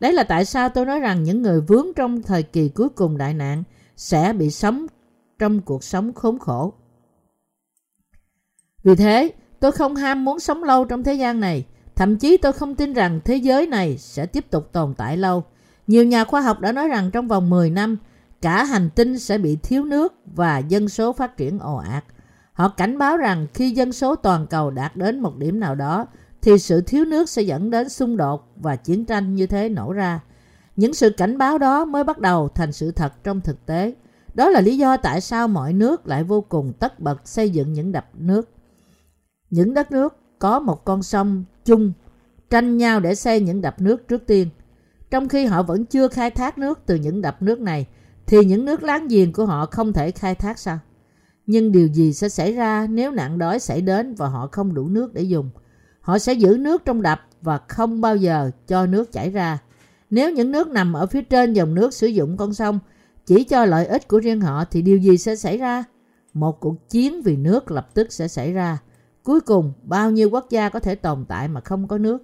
Đấy 0.00 0.12
là 0.12 0.22
tại 0.22 0.44
sao 0.44 0.68
tôi 0.68 0.86
nói 0.86 1.00
rằng 1.00 1.22
những 1.22 1.42
người 1.42 1.60
vướng 1.60 1.86
trong 1.96 2.22
thời 2.22 2.42
kỳ 2.42 2.68
cuối 2.68 2.88
cùng 2.88 3.18
đại 3.18 3.34
nạn 3.34 3.62
sẽ 3.96 4.32
bị 4.32 4.50
sống 4.50 4.86
trong 5.38 5.60
cuộc 5.60 5.84
sống 5.84 6.12
khốn 6.12 6.38
khổ. 6.38 6.72
Vì 8.84 8.94
thế, 8.94 9.32
tôi 9.60 9.72
không 9.72 9.96
ham 9.96 10.24
muốn 10.24 10.40
sống 10.40 10.64
lâu 10.64 10.84
trong 10.84 11.04
thế 11.04 11.14
gian 11.14 11.40
này. 11.40 11.66
Thậm 11.96 12.16
chí 12.16 12.36
tôi 12.36 12.52
không 12.52 12.74
tin 12.74 12.92
rằng 12.92 13.20
thế 13.24 13.36
giới 13.36 13.66
này 13.66 13.98
sẽ 13.98 14.26
tiếp 14.26 14.50
tục 14.50 14.72
tồn 14.72 14.94
tại 14.94 15.16
lâu. 15.16 15.44
Nhiều 15.86 16.04
nhà 16.04 16.24
khoa 16.24 16.40
học 16.40 16.60
đã 16.60 16.72
nói 16.72 16.88
rằng 16.88 17.10
trong 17.10 17.28
vòng 17.28 17.50
10 17.50 17.70
năm, 17.70 17.96
cả 18.42 18.64
hành 18.64 18.90
tinh 18.94 19.18
sẽ 19.18 19.38
bị 19.38 19.56
thiếu 19.56 19.84
nước 19.84 20.14
và 20.24 20.58
dân 20.58 20.88
số 20.88 21.12
phát 21.12 21.36
triển 21.36 21.58
ồ 21.58 21.76
ạt. 21.76 22.04
Họ 22.58 22.68
cảnh 22.68 22.98
báo 22.98 23.16
rằng 23.16 23.46
khi 23.54 23.70
dân 23.70 23.92
số 23.92 24.14
toàn 24.14 24.46
cầu 24.46 24.70
đạt 24.70 24.96
đến 24.96 25.20
một 25.20 25.36
điểm 25.36 25.60
nào 25.60 25.74
đó, 25.74 26.06
thì 26.42 26.58
sự 26.58 26.80
thiếu 26.80 27.04
nước 27.04 27.28
sẽ 27.28 27.42
dẫn 27.42 27.70
đến 27.70 27.88
xung 27.88 28.16
đột 28.16 28.52
và 28.56 28.76
chiến 28.76 29.04
tranh 29.04 29.34
như 29.34 29.46
thế 29.46 29.68
nổ 29.68 29.92
ra. 29.92 30.20
Những 30.76 30.94
sự 30.94 31.10
cảnh 31.10 31.38
báo 31.38 31.58
đó 31.58 31.84
mới 31.84 32.04
bắt 32.04 32.18
đầu 32.18 32.48
thành 32.48 32.72
sự 32.72 32.90
thật 32.90 33.12
trong 33.24 33.40
thực 33.40 33.66
tế. 33.66 33.94
Đó 34.34 34.48
là 34.48 34.60
lý 34.60 34.78
do 34.78 34.96
tại 34.96 35.20
sao 35.20 35.48
mọi 35.48 35.72
nước 35.72 36.06
lại 36.06 36.24
vô 36.24 36.40
cùng 36.40 36.72
tất 36.72 37.00
bật 37.00 37.28
xây 37.28 37.50
dựng 37.50 37.72
những 37.72 37.92
đập 37.92 38.08
nước. 38.14 38.50
Những 39.50 39.74
đất 39.74 39.92
nước 39.92 40.16
có 40.38 40.60
một 40.60 40.84
con 40.84 41.02
sông 41.02 41.44
chung 41.64 41.92
tranh 42.50 42.76
nhau 42.76 43.00
để 43.00 43.14
xây 43.14 43.40
những 43.40 43.60
đập 43.60 43.80
nước 43.80 44.08
trước 44.08 44.26
tiên. 44.26 44.48
Trong 45.10 45.28
khi 45.28 45.44
họ 45.44 45.62
vẫn 45.62 45.84
chưa 45.84 46.08
khai 46.08 46.30
thác 46.30 46.58
nước 46.58 46.80
từ 46.86 46.94
những 46.94 47.22
đập 47.22 47.42
nước 47.42 47.60
này, 47.60 47.86
thì 48.26 48.44
những 48.44 48.64
nước 48.64 48.82
láng 48.82 49.08
giềng 49.08 49.32
của 49.32 49.46
họ 49.46 49.66
không 49.66 49.92
thể 49.92 50.10
khai 50.10 50.34
thác 50.34 50.58
sao? 50.58 50.78
Nhưng 51.48 51.72
điều 51.72 51.86
gì 51.86 52.12
sẽ 52.12 52.28
xảy 52.28 52.52
ra 52.52 52.86
nếu 52.90 53.10
nạn 53.10 53.38
đói 53.38 53.58
xảy 53.58 53.80
đến 53.80 54.14
và 54.14 54.28
họ 54.28 54.48
không 54.52 54.74
đủ 54.74 54.88
nước 54.88 55.14
để 55.14 55.22
dùng? 55.22 55.50
Họ 56.00 56.18
sẽ 56.18 56.32
giữ 56.32 56.56
nước 56.60 56.84
trong 56.84 57.02
đập 57.02 57.20
và 57.42 57.60
không 57.68 58.00
bao 58.00 58.16
giờ 58.16 58.50
cho 58.66 58.86
nước 58.86 59.12
chảy 59.12 59.30
ra. 59.30 59.58
Nếu 60.10 60.32
những 60.32 60.52
nước 60.52 60.68
nằm 60.68 60.92
ở 60.92 61.06
phía 61.06 61.22
trên 61.22 61.52
dòng 61.52 61.74
nước 61.74 61.94
sử 61.94 62.06
dụng 62.06 62.36
con 62.36 62.54
sông 62.54 62.78
chỉ 63.26 63.44
cho 63.44 63.64
lợi 63.64 63.86
ích 63.86 64.08
của 64.08 64.20
riêng 64.20 64.40
họ 64.40 64.64
thì 64.64 64.82
điều 64.82 64.98
gì 64.98 65.18
sẽ 65.18 65.36
xảy 65.36 65.58
ra? 65.58 65.84
Một 66.32 66.60
cuộc 66.60 66.88
chiến 66.88 67.22
vì 67.22 67.36
nước 67.36 67.70
lập 67.70 67.88
tức 67.94 68.12
sẽ 68.12 68.28
xảy 68.28 68.52
ra. 68.52 68.78
Cuối 69.22 69.40
cùng, 69.40 69.72
bao 69.82 70.10
nhiêu 70.10 70.30
quốc 70.30 70.46
gia 70.50 70.68
có 70.68 70.80
thể 70.80 70.94
tồn 70.94 71.24
tại 71.28 71.48
mà 71.48 71.60
không 71.60 71.88
có 71.88 71.98
nước? 71.98 72.22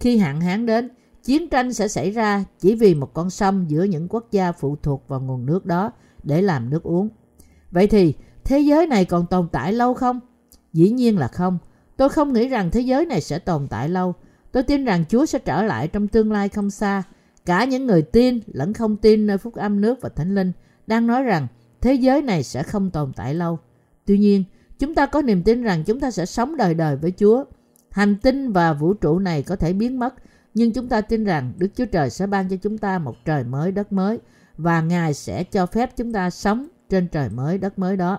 Khi 0.00 0.18
hạn 0.18 0.40
hán 0.40 0.66
đến, 0.66 0.90
chiến 1.24 1.48
tranh 1.48 1.72
sẽ 1.72 1.88
xảy 1.88 2.10
ra 2.10 2.44
chỉ 2.60 2.74
vì 2.74 2.94
một 2.94 3.14
con 3.14 3.30
sông 3.30 3.70
giữa 3.70 3.82
những 3.82 4.08
quốc 4.08 4.28
gia 4.30 4.52
phụ 4.52 4.76
thuộc 4.82 5.08
vào 5.08 5.20
nguồn 5.20 5.46
nước 5.46 5.66
đó 5.66 5.92
để 6.22 6.42
làm 6.42 6.70
nước 6.70 6.82
uống. 6.82 7.08
Vậy 7.70 7.86
thì, 7.86 8.14
thế 8.44 8.58
giới 8.58 8.86
này 8.86 9.04
còn 9.04 9.26
tồn 9.26 9.48
tại 9.52 9.72
lâu 9.72 9.94
không? 9.94 10.20
Dĩ 10.72 10.90
nhiên 10.90 11.18
là 11.18 11.28
không. 11.28 11.58
Tôi 11.96 12.08
không 12.08 12.32
nghĩ 12.32 12.48
rằng 12.48 12.70
thế 12.70 12.80
giới 12.80 13.06
này 13.06 13.20
sẽ 13.20 13.38
tồn 13.38 13.68
tại 13.68 13.88
lâu. 13.88 14.14
Tôi 14.52 14.62
tin 14.62 14.84
rằng 14.84 15.04
Chúa 15.08 15.26
sẽ 15.26 15.38
trở 15.38 15.62
lại 15.62 15.88
trong 15.88 16.08
tương 16.08 16.32
lai 16.32 16.48
không 16.48 16.70
xa. 16.70 17.02
Cả 17.46 17.64
những 17.64 17.86
người 17.86 18.02
tin 18.02 18.40
lẫn 18.46 18.72
không 18.72 18.96
tin 18.96 19.26
nơi 19.26 19.38
phúc 19.38 19.54
âm 19.54 19.80
nước 19.80 19.98
và 20.00 20.08
thánh 20.08 20.34
linh 20.34 20.52
đang 20.86 21.06
nói 21.06 21.22
rằng 21.22 21.46
thế 21.80 21.94
giới 21.94 22.22
này 22.22 22.42
sẽ 22.42 22.62
không 22.62 22.90
tồn 22.90 23.12
tại 23.16 23.34
lâu. 23.34 23.58
Tuy 24.06 24.18
nhiên, 24.18 24.44
chúng 24.78 24.94
ta 24.94 25.06
có 25.06 25.22
niềm 25.22 25.42
tin 25.42 25.62
rằng 25.62 25.84
chúng 25.84 26.00
ta 26.00 26.10
sẽ 26.10 26.26
sống 26.26 26.56
đời 26.56 26.74
đời 26.74 26.96
với 26.96 27.12
Chúa. 27.20 27.44
Hành 27.90 28.16
tinh 28.16 28.52
và 28.52 28.72
vũ 28.72 28.94
trụ 28.94 29.18
này 29.18 29.42
có 29.42 29.56
thể 29.56 29.72
biến 29.72 29.98
mất, 29.98 30.14
nhưng 30.54 30.72
chúng 30.72 30.88
ta 30.88 31.00
tin 31.00 31.24
rằng 31.24 31.52
Đức 31.56 31.68
Chúa 31.76 31.84
Trời 31.84 32.10
sẽ 32.10 32.26
ban 32.26 32.48
cho 32.48 32.56
chúng 32.56 32.78
ta 32.78 32.98
một 32.98 33.16
trời 33.24 33.44
mới 33.44 33.72
đất 33.72 33.92
mới 33.92 34.18
và 34.56 34.80
Ngài 34.80 35.14
sẽ 35.14 35.44
cho 35.44 35.66
phép 35.66 35.96
chúng 35.96 36.12
ta 36.12 36.30
sống 36.30 36.66
trên 36.88 37.08
trời 37.08 37.28
mới 37.28 37.58
đất 37.58 37.78
mới 37.78 37.96
đó. 37.96 38.18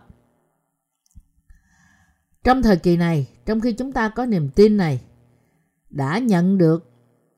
Trong 2.43 2.63
thời 2.63 2.77
kỳ 2.77 2.97
này, 2.97 3.27
trong 3.45 3.61
khi 3.61 3.73
chúng 3.73 3.91
ta 3.91 4.09
có 4.09 4.25
niềm 4.25 4.49
tin 4.55 4.77
này, 4.77 5.01
đã 5.89 6.17
nhận 6.17 6.57
được 6.57 6.89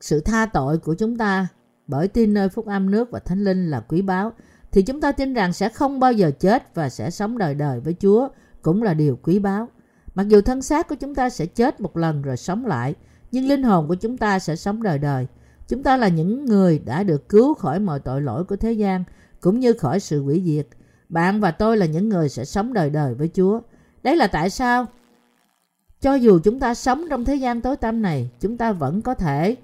sự 0.02 0.20
tha 0.20 0.46
tội 0.46 0.78
của 0.78 0.94
chúng 0.94 1.18
ta 1.18 1.48
bởi 1.88 2.08
tin 2.08 2.34
nơi 2.34 2.50
phúc 2.50 2.65
âm 2.65 2.91
nước 2.91 3.12
và 3.12 3.20
thánh 3.20 3.44
linh 3.44 3.70
là 3.70 3.80
quý 3.80 4.02
báu, 4.02 4.32
thì 4.72 4.82
chúng 4.82 5.02
ta 5.02 5.12
tin 5.12 5.34
rằng 5.34 5.54
sẽ 5.54 5.70
không 5.70 6.00
bao 6.00 6.12
giờ 6.13 6.32
chết 6.39 6.76
và 6.76 6.89
sẽ 6.89 7.10
sống 7.10 7.38
đời 7.38 7.56
đời 7.56 7.80
với 7.80 7.96
Chúa 8.02 8.28
cũng 8.62 8.84
là 8.84 8.94
điều 8.94 9.20
quý 9.24 9.39
báu. 9.39 9.68
Mặc 10.15 10.28
dù 10.28 10.41
thân 10.41 10.62
xác 10.62 10.88
của 10.88 10.96
chúng 10.96 11.15
ta 11.15 11.30
sẽ 11.30 11.46
chết 11.46 11.82
một 11.82 11.98
lần 11.98 12.22
rồi 12.22 12.38
sống 12.38 12.65
lại, 12.65 12.96
nhưng 13.32 13.48
linh 13.48 13.63
hồn 13.63 13.88
của 13.88 13.96
chúng 13.96 14.18
ta 14.18 14.39
sẽ 14.39 14.56
sống 14.56 14.84
đời 14.84 15.00
đời. 15.00 15.28
Chúng 15.68 15.84
ta 15.84 15.98
là 15.98 16.08
những 16.08 16.46
người 16.46 16.80
đã 16.80 17.04
được 17.04 17.30
cứu 17.30 17.54
khỏi 17.54 17.80
mọi 17.80 18.00
tội 18.00 18.22
lỗi 18.22 18.44
của 18.44 18.56
thế 18.56 18.72
gian, 18.72 19.04
cũng 19.41 19.60
như 19.60 19.74
khỏi 19.74 20.00
sự 20.00 20.24
hủy 20.24 20.44
diệt. 20.46 20.68
Bạn 21.10 21.39
và 21.39 21.52
tôi 21.52 21.78
là 21.78 21.86
những 21.86 22.10
người 22.10 22.30
sẽ 22.30 22.46
sống 22.46 22.74
đời 22.74 22.89
đời 22.89 23.13
với 23.13 23.30
Chúa. 23.34 23.62
Đấy 24.04 24.15
là 24.15 24.28
tại 24.28 24.50
sao 24.50 24.86
cho 26.06 26.13
dù 26.13 26.39
chúng 26.39 26.60
ta 26.60 26.74
sống 26.74 27.06
trong 27.10 27.26
thế 27.26 27.36
gian 27.36 27.62
tối 27.62 27.76
tăm 27.76 28.02
này, 28.02 28.30
chúng 28.39 28.58
ta 28.58 28.72
vẫn 28.72 29.02
có 29.02 29.13
thể 29.13 29.56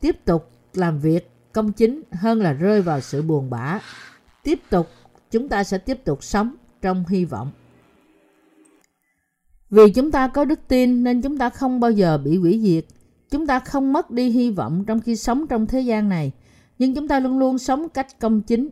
tiếp 0.00 0.24
tục 0.24 0.50
làm 0.74 0.98
việc 0.98 1.30
công 1.52 1.72
chính 1.72 2.02
hơn 2.12 2.40
là 2.40 2.52
rơi 2.52 2.82
vào 2.82 3.00
sự 3.00 3.22
buồn 3.22 3.50
bã. 3.50 3.80
Tiếp 4.42 4.60
tục, 4.70 4.88
chúng 5.30 5.48
ta 5.48 5.64
sẽ 5.64 5.78
tiếp 5.78 6.04
tục 6.04 6.24
sống 6.24 6.54
trong 6.82 7.04
hy 7.08 7.24
vọng. 7.24 7.50
Vì 9.70 9.90
chúng 9.94 10.10
ta 10.10 10.28
có 10.28 10.44
đức 10.44 10.60
tin 10.68 11.04
nên 11.04 11.22
chúng 11.22 11.38
ta 11.38 11.50
không 11.50 11.80
bao 11.80 11.90
giờ 11.90 12.18
bị 12.18 12.36
hủy 12.36 12.60
diệt. 12.62 12.84
Chúng 13.30 13.46
ta 13.46 13.60
không 13.60 13.92
mất 13.92 14.10
đi 14.10 14.30
hy 14.30 14.50
vọng 14.50 14.84
trong 14.86 15.00
khi 15.00 15.16
sống 15.16 15.46
trong 15.46 15.66
thế 15.66 15.80
gian 15.80 16.08
này, 16.08 16.32
nhưng 16.78 16.94
chúng 16.94 17.08
ta 17.08 17.20
luôn 17.20 17.38
luôn 17.38 17.58
sống 17.58 17.88
cách 17.88 18.20
công 18.20 18.40
chính. 18.42 18.68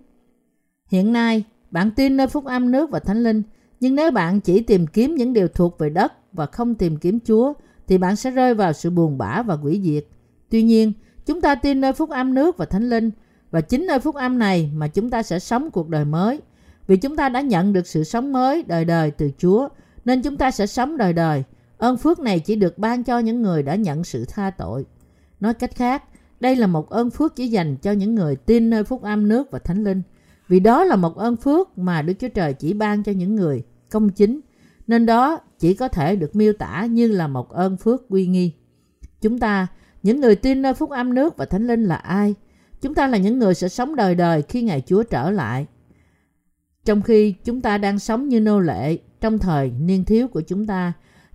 Hiện 0.86 1.12
nay, 1.12 1.44
bạn 1.70 1.90
tin 1.90 2.16
nơi 2.16 2.26
phúc 2.26 2.44
âm 2.44 2.70
nước 2.70 2.90
và 2.90 2.98
thánh 2.98 3.22
linh, 3.22 3.42
nhưng 3.80 3.94
nếu 3.94 4.10
bạn 4.10 4.40
chỉ 4.40 4.60
tìm 4.60 4.86
kiếm 4.86 5.14
những 5.14 5.32
điều 5.32 5.48
thuộc 5.48 5.78
về 5.78 5.90
đất 5.90 6.12
và 6.34 6.46
không 6.46 6.74
tìm 6.74 6.96
kiếm 6.96 7.18
Chúa, 7.20 7.52
thì 7.88 7.98
bạn 7.98 8.16
sẽ 8.16 8.30
rơi 8.30 8.54
vào 8.54 8.72
sự 8.72 8.90
buồn 8.90 9.18
bã 9.18 9.42
và 9.42 9.56
quỷ 9.62 9.80
diệt. 9.84 10.04
Tuy 10.50 10.62
nhiên, 10.62 10.92
chúng 11.26 11.40
ta 11.40 11.54
tin 11.54 11.80
nơi 11.80 11.92
phúc 11.92 12.10
âm 12.10 12.34
nước 12.34 12.56
và 12.56 12.64
thánh 12.64 12.90
linh, 12.90 13.10
và 13.50 13.60
chính 13.60 13.86
nơi 13.86 13.98
phúc 13.98 14.14
âm 14.14 14.38
này 14.38 14.70
mà 14.74 14.88
chúng 14.88 15.10
ta 15.10 15.22
sẽ 15.22 15.38
sống 15.38 15.70
cuộc 15.70 15.88
đời 15.88 16.04
mới. 16.04 16.40
Vì 16.86 16.96
chúng 16.96 17.16
ta 17.16 17.28
đã 17.28 17.40
nhận 17.40 17.72
được 17.72 17.86
sự 17.86 18.04
sống 18.04 18.32
mới 18.32 18.62
đời 18.62 18.84
đời 18.84 19.10
từ 19.10 19.30
Chúa, 19.38 19.68
nên 20.04 20.22
chúng 20.22 20.36
ta 20.36 20.50
sẽ 20.50 20.66
sống 20.66 20.96
đời 20.96 21.12
đời. 21.12 21.44
Ơn 21.78 21.96
phước 21.96 22.20
này 22.20 22.40
chỉ 22.40 22.56
được 22.56 22.78
ban 22.78 23.04
cho 23.04 23.18
những 23.18 23.42
người 23.42 23.62
đã 23.62 23.74
nhận 23.74 24.04
sự 24.04 24.24
tha 24.28 24.50
tội. 24.50 24.84
Nói 25.40 25.54
cách 25.54 25.76
khác, 25.76 26.02
đây 26.40 26.56
là 26.56 26.66
một 26.66 26.90
ơn 26.90 27.10
phước 27.10 27.36
chỉ 27.36 27.48
dành 27.48 27.76
cho 27.76 27.92
những 27.92 28.14
người 28.14 28.36
tin 28.36 28.70
nơi 28.70 28.84
phúc 28.84 29.02
âm 29.02 29.28
nước 29.28 29.50
và 29.50 29.58
thánh 29.58 29.84
linh. 29.84 30.02
Vì 30.48 30.60
đó 30.60 30.84
là 30.84 30.96
một 30.96 31.16
ơn 31.16 31.36
phước 31.36 31.78
mà 31.78 32.02
Đức 32.02 32.14
Chúa 32.20 32.28
Trời 32.28 32.52
chỉ 32.54 32.72
ban 32.72 33.02
cho 33.02 33.12
những 33.12 33.34
người 33.34 33.62
công 33.90 34.08
chính, 34.08 34.40
nên 34.86 35.06
đó 35.06 35.40
chỉ 35.58 35.74
có 35.74 35.88
thể 35.88 36.16
được 36.16 36.36
miêu 36.36 36.52
tả 36.52 36.86
như 36.90 37.06
là 37.08 37.26
một 37.26 37.50
ơn 37.50 37.76
phước 37.76 38.02
quy 38.08 38.26
nghi. 38.26 38.52
Chúng 39.20 39.38
ta, 39.38 39.66
những 40.02 40.20
người 40.20 40.36
tin 40.36 40.62
nơi 40.62 40.74
phúc 40.74 40.90
âm 40.90 41.14
nước 41.14 41.36
và 41.36 41.44
thánh 41.44 41.66
linh 41.66 41.84
là 41.84 41.96
ai? 41.96 42.34
Chúng 42.80 42.94
ta 42.94 43.06
là 43.06 43.18
những 43.18 43.38
người 43.38 43.54
sẽ 43.54 43.68
sống 43.68 43.96
đời 43.96 44.14
đời 44.14 44.42
khi 44.42 44.62
Ngày 44.62 44.82
Chúa 44.86 45.02
trở 45.02 45.30
lại. 45.30 45.66
Trong 46.84 47.02
khi 47.02 47.34
chúng 47.44 47.60
ta 47.60 47.78
đang 47.78 47.98
sống 47.98 48.28
như 48.28 48.40
nô 48.40 48.60
lệ 48.60 48.98
trong 49.20 49.38
thời 49.38 49.70
niên 49.70 50.04
thiếu 50.04 50.28
của 50.28 50.40
chúng 50.40 50.66
ta, 50.66 50.92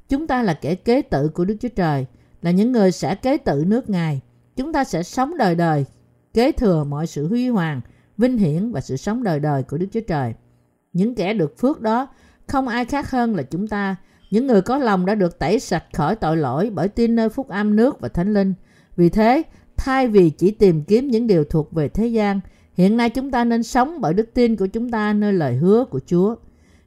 chúng 0.10 0.28
ta 0.28 0.44
là 0.44 0.54
kẻ 0.54 0.76
kế 0.76 1.02
tự 1.02 1.30
của 1.30 1.46
Đức 1.46 1.56
Chúa 1.60 1.70
Trời, 1.76 2.06
là 2.42 2.52
những 2.52 2.72
người 2.72 2.92
sẽ 2.92 3.16
kế 3.16 3.38
tự 3.38 3.64
nước 3.68 3.90
Ngài. 3.90 4.22
Chúng 4.56 4.74
ta 4.74 4.84
sẽ 4.84 5.04
sống 5.04 5.38
đời 5.38 5.56
đời, 5.56 5.86
kế 6.34 6.52
thừa 6.52 6.84
mọi 6.84 7.08
sự 7.08 7.28
huy 7.28 7.48
hoàng, 7.48 7.82
vinh 8.18 8.38
hiển 8.38 8.72
và 8.72 8.82
sự 8.82 8.98
sống 8.98 9.24
đời 9.24 9.40
đời 9.40 9.64
của 9.64 9.78
Đức 9.78 9.88
Chúa 9.92 10.02
Trời. 10.08 10.34
Những 10.94 11.16
kẻ 11.16 11.34
được 11.34 11.58
phước 11.58 11.82
đó 11.82 12.08
không 12.50 12.68
ai 12.68 12.86
khác 12.86 13.12
hơn 13.12 13.36
là 13.36 13.44
chúng 13.44 13.68
ta, 13.68 13.96
những 14.32 14.48
người 14.48 14.62
có 14.62 14.78
lòng 14.78 15.06
đã 15.06 15.16
được 15.16 15.40
tẩy 15.40 15.60
sạch 15.60 15.84
khỏi 15.94 16.16
tội 16.16 16.38
lỗi 16.38 16.72
bởi 16.74 16.88
tin 16.88 17.16
nơi 17.16 17.30
phúc 17.30 17.48
âm 17.50 17.76
nước 17.76 18.02
và 18.02 18.10
thánh 18.10 18.34
linh. 18.34 18.54
Vì 18.96 19.10
thế, 19.10 19.44
thay 19.78 20.08
vì 20.08 20.30
chỉ 20.30 20.52
tìm 20.52 20.84
kiếm 20.84 21.08
những 21.08 21.28
điều 21.28 21.44
thuộc 21.44 21.72
về 21.72 21.90
thế 21.90 22.08
gian, 22.08 22.40
hiện 22.74 22.98
nay 22.98 23.10
chúng 23.10 23.32
ta 23.32 23.44
nên 23.44 23.64
sống 23.64 24.02
bởi 24.02 24.14
đức 24.14 24.34
tin 24.34 24.56
của 24.56 24.68
chúng 24.68 24.92
ta 24.92 25.14
nơi 25.14 25.34
lời 25.34 25.56
hứa 25.56 25.86
của 25.86 26.00
Chúa. 26.06 26.36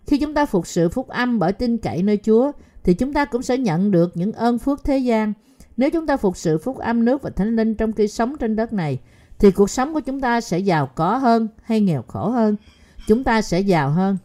Khi 0.06 0.18
chúng 0.18 0.34
ta 0.34 0.46
phục 0.46 0.66
sự 0.66 0.88
phúc 0.88 1.08
âm 1.08 1.38
bởi 1.38 1.52
tin 1.52 1.78
cậy 1.78 2.02
nơi 2.02 2.18
Chúa, 2.24 2.52
thì 2.84 2.94
chúng 2.94 3.12
ta 3.12 3.24
cũng 3.24 3.42
sẽ 3.42 3.58
nhận 3.58 3.90
được 3.90 4.16
những 4.16 4.32
ơn 4.32 4.58
phước 4.58 4.84
thế 4.84 4.98
gian. 4.98 5.32
Nếu 5.76 5.90
chúng 5.90 6.06
ta 6.06 6.16
phục 6.16 6.36
sự 6.36 6.58
phúc 6.58 6.78
âm 6.78 7.04
nước 7.04 7.22
và 7.22 7.30
thánh 7.30 7.56
linh 7.56 7.74
trong 7.74 7.92
khi 7.92 8.08
sống 8.08 8.36
trên 8.40 8.56
đất 8.56 8.72
này, 8.72 8.98
thì 9.38 9.50
cuộc 9.50 9.70
sống 9.70 9.94
của 9.94 10.00
chúng 10.00 10.20
ta 10.20 10.40
sẽ 10.40 10.58
giàu 10.58 10.86
có 10.86 11.16
hơn 11.16 11.48
hay 11.62 11.80
nghèo 11.80 12.02
khổ 12.08 12.28
hơn. 12.28 12.56
Chúng 13.08 13.24
ta 13.24 13.42
sẽ 13.42 13.60
giàu 13.60 13.90
hơn 13.90 14.16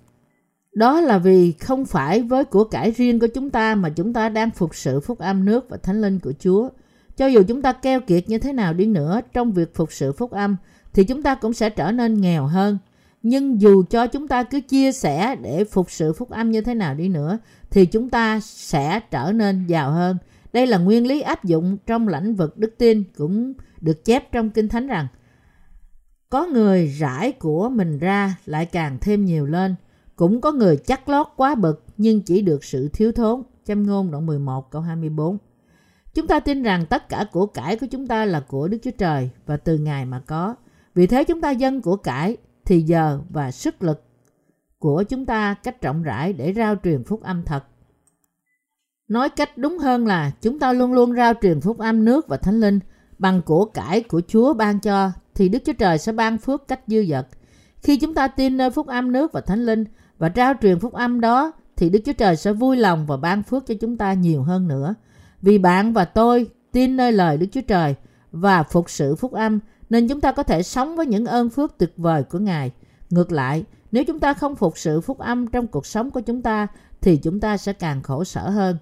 đó 0.78 1.02
là 1.02 1.18
vì 1.18 1.52
không 1.52 1.86
phải 1.86 2.22
với 2.22 2.46
của 2.46 2.64
cải 2.64 2.92
riêng 2.92 3.20
của 3.20 3.28
chúng 3.28 3.50
ta 3.50 3.76
mà 3.76 3.90
chúng 3.90 4.14
ta 4.14 4.30
đang 4.30 4.52
phục 4.52 4.76
sự 4.76 5.00
phúc 5.00 5.20
âm 5.20 5.46
nước 5.46 5.70
và 5.70 5.78
thánh 5.78 6.02
linh 6.02 6.20
của 6.20 6.34
Chúa. 6.40 6.70
Cho 7.16 7.28
dù 7.28 7.44
chúng 7.48 7.62
ta 7.62 7.74
keo 7.74 8.02
kiệt 8.02 8.30
như 8.30 8.38
thế 8.38 8.54
nào 8.54 8.74
đi 8.74 8.86
nữa 8.86 9.22
trong 9.34 9.52
việc 9.52 9.76
phục 9.76 9.94
sự 9.94 10.12
phúc 10.12 10.32
âm, 10.32 10.58
thì 10.94 11.04
chúng 11.04 11.24
ta 11.24 11.36
cũng 11.36 11.54
sẽ 11.54 11.70
trở 11.70 11.92
nên 11.92 12.22
nghèo 12.22 12.46
hơn. 12.46 12.78
Nhưng 13.24 13.62
dù 13.62 13.84
cho 13.90 14.08
chúng 14.08 14.28
ta 14.28 14.44
cứ 14.44 14.62
chia 14.62 14.92
sẻ 14.92 15.36
để 15.36 15.64
phục 15.64 15.92
sự 15.92 16.14
phúc 16.14 16.30
âm 16.30 16.52
như 16.52 16.62
thế 16.62 16.74
nào 16.74 16.96
đi 16.96 17.10
nữa, 17.10 17.38
thì 17.70 17.86
chúng 17.86 18.10
ta 18.10 18.40
sẽ 18.44 19.00
trở 19.12 19.32
nên 19.32 19.66
giàu 19.68 19.92
hơn. 19.92 20.18
Đây 20.54 20.68
là 20.68 20.78
nguyên 20.78 21.08
lý 21.08 21.22
áp 21.22 21.44
dụng 21.44 21.78
trong 21.86 22.08
lĩnh 22.08 22.36
vực 22.36 22.58
đức 22.58 22.78
tin 22.78 23.04
cũng 23.18 23.54
được 23.82 24.06
chép 24.06 24.32
trong 24.32 24.50
Kinh 24.50 24.70
Thánh 24.70 24.88
rằng, 24.88 25.08
có 26.30 26.46
người 26.46 26.88
rải 26.88 27.32
của 27.32 27.70
mình 27.70 28.00
ra 28.00 28.36
lại 28.46 28.66
càng 28.66 28.98
thêm 29.02 29.26
nhiều 29.26 29.46
lên. 29.46 29.76
Cũng 30.18 30.42
có 30.42 30.52
người 30.52 30.78
chắc 30.78 31.10
lót 31.10 31.28
quá 31.36 31.56
bực 31.56 31.86
nhưng 31.98 32.22
chỉ 32.22 32.42
được 32.42 32.64
sự 32.64 32.90
thiếu 32.94 33.12
thốn. 33.12 33.44
Châm 33.66 33.84
ngôn 33.84 34.12
đoạn 34.12 34.26
11 34.26 34.72
câu 34.72 34.82
24 34.82 35.38
Chúng 36.14 36.28
ta 36.28 36.40
tin 36.40 36.64
rằng 36.64 36.86
tất 36.86 37.10
cả 37.10 37.26
của 37.32 37.46
cải 37.46 37.76
của 37.76 37.88
chúng 37.92 38.08
ta 38.08 38.26
là 38.26 38.40
của 38.40 38.68
Đức 38.68 38.78
Chúa 38.84 38.92
Trời 38.92 39.30
và 39.46 39.58
từ 39.58 39.78
Ngài 39.78 40.06
mà 40.06 40.20
có. 40.20 40.56
Vì 40.96 41.08
thế 41.08 41.24
chúng 41.24 41.42
ta 41.42 41.52
dân 41.52 41.82
của 41.82 41.96
cải, 41.96 42.38
thì 42.66 42.82
giờ 42.82 43.20
và 43.30 43.52
sức 43.52 43.84
lực 43.84 44.04
của 44.80 45.04
chúng 45.04 45.26
ta 45.26 45.54
cách 45.54 45.82
rộng 45.82 46.04
rãi 46.04 46.34
để 46.34 46.54
rao 46.54 46.76
truyền 46.84 47.04
phúc 47.04 47.24
âm 47.24 47.44
thật. 47.44 47.64
Nói 49.08 49.30
cách 49.30 49.58
đúng 49.58 49.78
hơn 49.78 50.08
là 50.08 50.32
chúng 50.42 50.60
ta 50.60 50.74
luôn 50.74 50.94
luôn 50.94 51.16
rao 51.16 51.34
truyền 51.42 51.62
phúc 51.62 51.78
âm 51.78 52.06
nước 52.06 52.28
và 52.28 52.38
thánh 52.38 52.60
linh 52.60 52.80
bằng 53.20 53.42
của 53.42 53.66
cải 53.66 54.04
của 54.04 54.22
Chúa 54.28 54.54
ban 54.54 54.80
cho 54.80 55.12
thì 55.36 55.50
Đức 55.50 55.60
Chúa 55.66 55.74
Trời 55.74 55.98
sẽ 55.98 56.12
ban 56.12 56.38
phước 56.38 56.68
cách 56.68 56.82
dư 56.88 57.06
dật. 57.10 57.28
Khi 57.84 57.98
chúng 57.98 58.14
ta 58.14 58.28
tin 58.28 58.58
nơi 58.58 58.72
phúc 58.72 58.88
âm 58.88 59.12
nước 59.12 59.32
và 59.32 59.42
thánh 59.42 59.66
linh 59.66 59.86
và 60.18 60.30
trao 60.30 60.54
truyền 60.62 60.80
phúc 60.80 60.94
âm 60.94 61.22
đó 61.22 61.52
thì 61.76 61.90
Đức 61.90 62.00
Chúa 62.06 62.14
Trời 62.14 62.36
sẽ 62.36 62.54
vui 62.54 62.78
lòng 62.78 63.06
và 63.06 63.18
ban 63.18 63.44
phước 63.44 63.66
cho 63.66 63.74
chúng 63.82 63.98
ta 63.98 64.14
nhiều 64.14 64.44
hơn 64.44 64.68
nữa. 64.68 64.96
Vì 65.42 65.58
bạn 65.58 65.94
và 65.94 66.06
tôi 66.06 66.50
tin 66.72 66.98
nơi 66.98 67.12
lời 67.12 67.38
Đức 67.38 67.48
Chúa 67.52 67.62
Trời 67.62 67.96
và 68.32 68.64
phục 68.64 68.90
sự 68.90 69.16
phúc 69.16 69.32
âm 69.32 69.60
nên 69.90 70.08
chúng 70.08 70.22
ta 70.22 70.32
có 70.32 70.44
thể 70.44 70.64
sống 70.64 70.96
với 70.96 71.06
những 71.06 71.26
ơn 71.26 71.50
phước 71.50 71.78
tuyệt 71.78 71.94
vời 71.98 72.24
của 72.24 72.40
Ngài. 72.40 72.72
Ngược 73.10 73.32
lại, 73.32 73.64
nếu 73.92 74.04
chúng 74.04 74.20
ta 74.20 74.34
không 74.34 74.56
phục 74.56 74.78
sự 74.78 75.02
phúc 75.02 75.20
âm 75.20 75.48
trong 75.48 75.68
cuộc 75.68 75.86
sống 75.86 76.12
của 76.12 76.22
chúng 76.22 76.42
ta 76.42 76.68
thì 77.02 77.18
chúng 77.18 77.40
ta 77.40 77.58
sẽ 77.58 77.74
càng 77.74 78.04
khổ 78.04 78.24
sở 78.24 78.50
hơn. 78.50 78.78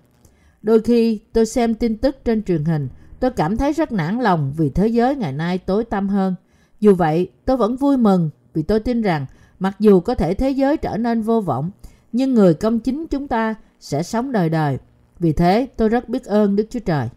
Đôi 0.61 0.81
khi 0.81 1.19
tôi 1.33 1.45
xem 1.45 1.75
tin 1.75 1.97
tức 1.97 2.17
trên 2.25 2.43
truyền 2.43 2.65
hình, 2.65 2.89
tôi 3.19 3.31
cảm 3.31 3.57
thấy 3.57 3.73
rất 3.73 3.91
nản 3.91 4.19
lòng 4.19 4.53
vì 4.57 4.69
thế 4.69 4.87
giới 4.87 5.15
ngày 5.15 5.31
nay 5.31 5.57
tối 5.57 5.83
tăm 5.85 6.09
hơn. 6.09 6.35
Dù 6.79 6.95
vậy, 6.95 7.31
tôi 7.45 7.57
vẫn 7.57 7.75
vui 7.75 7.97
mừng 7.97 8.29
vì 8.53 8.61
tôi 8.61 8.79
tin 8.79 9.01
rằng 9.01 9.25
mặc 9.65 9.75
dù 9.80 9.99
có 9.99 10.15
thể 10.15 10.34
thế 10.34 10.49
giới 10.49 10.78
trở 10.78 10.97
nên 10.97 11.21
vô 11.21 11.41
vọng, 11.41 11.71
nhưng 12.12 12.34
người 12.34 12.54
công 12.54 12.80
chính 12.80 13.08
chúng 13.08 13.28
ta 13.28 13.56
sẽ 13.80 14.04
sống 14.04 14.32
đời 14.32 14.49
đời. 14.49 14.78
Vì 15.19 15.34
thế, 15.34 15.67
tôi 15.78 15.89
rất 15.89 16.10
biết 16.10 16.23
ơn 16.23 16.56
Đức 16.56 16.67
Chúa 16.69 16.80
Trời. 16.80 17.10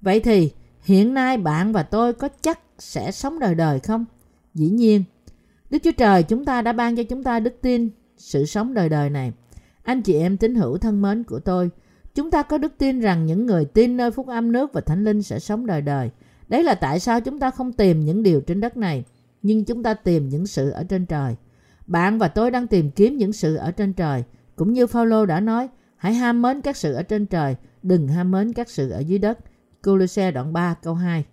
Vậy 0.00 0.20
thì, 0.20 0.50
hiện 0.82 1.14
nay 1.14 1.36
bạn 1.36 1.72
và 1.72 1.82
tôi 1.82 2.12
có 2.12 2.28
chắc 2.42 2.60
sẽ 2.78 3.10
sống 3.10 3.38
đời 3.38 3.54
đời 3.54 3.80
không? 3.80 4.04
Dĩ 4.54 4.68
nhiên, 4.68 5.04
Đức 5.70 5.78
Chúa 5.82 5.92
Trời 5.92 6.22
chúng 6.22 6.44
ta 6.44 6.62
đã 6.62 6.72
ban 6.72 6.96
cho 6.96 7.02
chúng 7.02 7.22
ta 7.22 7.40
đức 7.40 7.54
tin 7.60 7.90
sự 8.16 8.44
sống 8.44 8.74
đời 8.74 8.88
đời 8.88 9.10
này. 9.10 9.32
Anh 9.82 10.02
chị 10.02 10.14
em 10.14 10.36
tín 10.36 10.54
hữu 10.54 10.78
thân 10.78 11.02
mến 11.02 11.24
của 11.24 11.38
tôi, 11.38 11.70
chúng 12.14 12.30
ta 12.30 12.42
có 12.42 12.58
đức 12.58 12.72
tin 12.78 13.00
rằng 13.00 13.26
những 13.26 13.46
người 13.46 13.64
tin 13.64 13.96
nơi 13.96 14.10
phúc 14.10 14.26
âm 14.26 14.52
nước 14.52 14.72
và 14.72 14.80
thánh 14.80 15.04
linh 15.04 15.22
sẽ 15.22 15.38
sống 15.38 15.66
đời 15.66 15.80
đời. 15.80 16.10
Đấy 16.48 16.62
là 16.62 16.74
tại 16.74 17.00
sao 17.00 17.20
chúng 17.20 17.38
ta 17.38 17.50
không 17.50 17.72
tìm 17.72 18.04
những 18.04 18.22
điều 18.22 18.40
trên 18.40 18.60
đất 18.60 18.76
này, 18.76 19.04
nhưng 19.42 19.64
chúng 19.64 19.82
ta 19.82 19.94
tìm 19.94 20.28
những 20.28 20.46
sự 20.46 20.70
ở 20.70 20.84
trên 20.84 21.06
trời. 21.06 21.36
Bạn 21.86 22.18
và 22.18 22.28
tôi 22.28 22.50
đang 22.50 22.66
tìm 22.66 22.90
kiếm 22.90 23.16
những 23.16 23.32
sự 23.32 23.56
ở 23.56 23.70
trên 23.70 23.92
trời, 23.92 24.24
cũng 24.56 24.72
như 24.72 24.86
Phaolô 24.86 25.26
đã 25.26 25.40
nói, 25.40 25.68
hãy 25.96 26.14
ham 26.14 26.42
mến 26.42 26.60
các 26.60 26.76
sự 26.76 26.94
ở 26.94 27.02
trên 27.02 27.26
trời, 27.26 27.56
đừng 27.82 28.08
ham 28.08 28.30
mến 28.30 28.52
các 28.52 28.68
sự 28.70 28.90
ở 28.90 28.98
dưới 28.98 29.18
đất. 29.18 29.38
Cô-lô-xe 29.82 30.30
đoạn 30.30 30.52
3 30.52 30.74
câu 30.82 30.94
2 30.94 31.24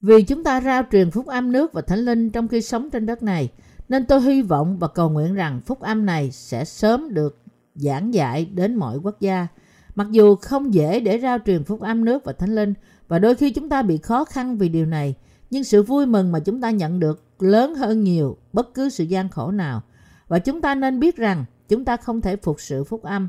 Vì 0.00 0.22
chúng 0.22 0.44
ta 0.44 0.60
rao 0.60 0.82
truyền 0.92 1.10
phúc 1.10 1.26
âm 1.26 1.52
nước 1.52 1.72
và 1.72 1.82
thánh 1.82 1.98
linh 1.98 2.30
trong 2.30 2.48
khi 2.48 2.62
sống 2.62 2.90
trên 2.90 3.06
đất 3.06 3.22
này, 3.22 3.48
nên 3.88 4.06
tôi 4.06 4.20
hy 4.20 4.42
vọng 4.42 4.78
và 4.78 4.88
cầu 4.88 5.10
nguyện 5.10 5.34
rằng 5.34 5.60
phúc 5.66 5.80
âm 5.80 6.06
này 6.06 6.30
sẽ 6.30 6.64
sớm 6.64 7.14
được 7.14 7.38
giảng 7.74 8.14
dạy 8.14 8.44
đến 8.44 8.74
mọi 8.74 8.98
quốc 8.98 9.20
gia. 9.20 9.46
Mặc 9.94 10.06
dù 10.10 10.36
không 10.36 10.74
dễ 10.74 11.00
để 11.00 11.18
rao 11.18 11.38
truyền 11.46 11.64
phúc 11.64 11.80
âm 11.80 12.04
nước 12.04 12.24
và 12.24 12.32
thánh 12.32 12.54
linh 12.54 12.74
và 13.08 13.18
đôi 13.18 13.34
khi 13.34 13.50
chúng 13.50 13.68
ta 13.68 13.82
bị 13.82 13.98
khó 13.98 14.24
khăn 14.24 14.58
vì 14.58 14.68
điều 14.68 14.86
này, 14.86 15.14
nhưng 15.50 15.64
sự 15.64 15.82
vui 15.82 16.06
mừng 16.06 16.32
mà 16.32 16.38
chúng 16.38 16.60
ta 16.60 16.70
nhận 16.70 17.00
được 17.00 17.27
lớn 17.42 17.74
hơn 17.74 18.04
nhiều 18.04 18.36
bất 18.52 18.74
cứ 18.74 18.88
sự 18.88 19.04
gian 19.04 19.28
khổ 19.28 19.50
nào. 19.50 19.82
Và 20.28 20.38
chúng 20.38 20.60
ta 20.60 20.74
nên 20.74 21.00
biết 21.00 21.16
rằng 21.16 21.44
chúng 21.68 21.84
ta 21.84 21.96
không 21.96 22.20
thể 22.20 22.36
phục 22.36 22.60
sự 22.60 22.84
phúc 22.84 23.02
âm, 23.02 23.28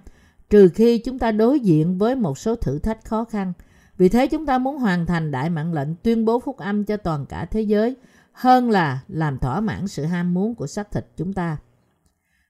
trừ 0.50 0.70
khi 0.76 0.98
chúng 0.98 1.20
ta 1.20 1.32
đối 1.32 1.60
diện 1.60 1.98
với 1.98 2.16
một 2.16 2.38
số 2.38 2.56
thử 2.56 2.80
thách 2.80 3.06
khó 3.06 3.24
khăn. 3.24 3.54
Vì 3.98 4.10
thế 4.10 4.28
chúng 4.28 4.46
ta 4.46 4.58
muốn 4.58 4.78
hoàn 4.78 5.06
thành 5.06 5.32
đại 5.32 5.50
mạng 5.50 5.74
lệnh 5.74 5.96
tuyên 5.96 6.26
bố 6.26 6.40
phúc 6.40 6.58
âm 6.58 6.84
cho 6.84 6.98
toàn 6.98 7.26
cả 7.26 7.46
thế 7.46 7.62
giới, 7.62 7.96
hơn 8.32 8.72
là 8.72 9.00
làm 9.08 9.38
thỏa 9.38 9.62
mãn 9.62 9.88
sự 9.88 10.06
ham 10.06 10.34
muốn 10.34 10.56
của 10.56 10.68
xác 10.68 10.92
thịt 10.92 11.06
chúng 11.18 11.34
ta. 11.34 11.58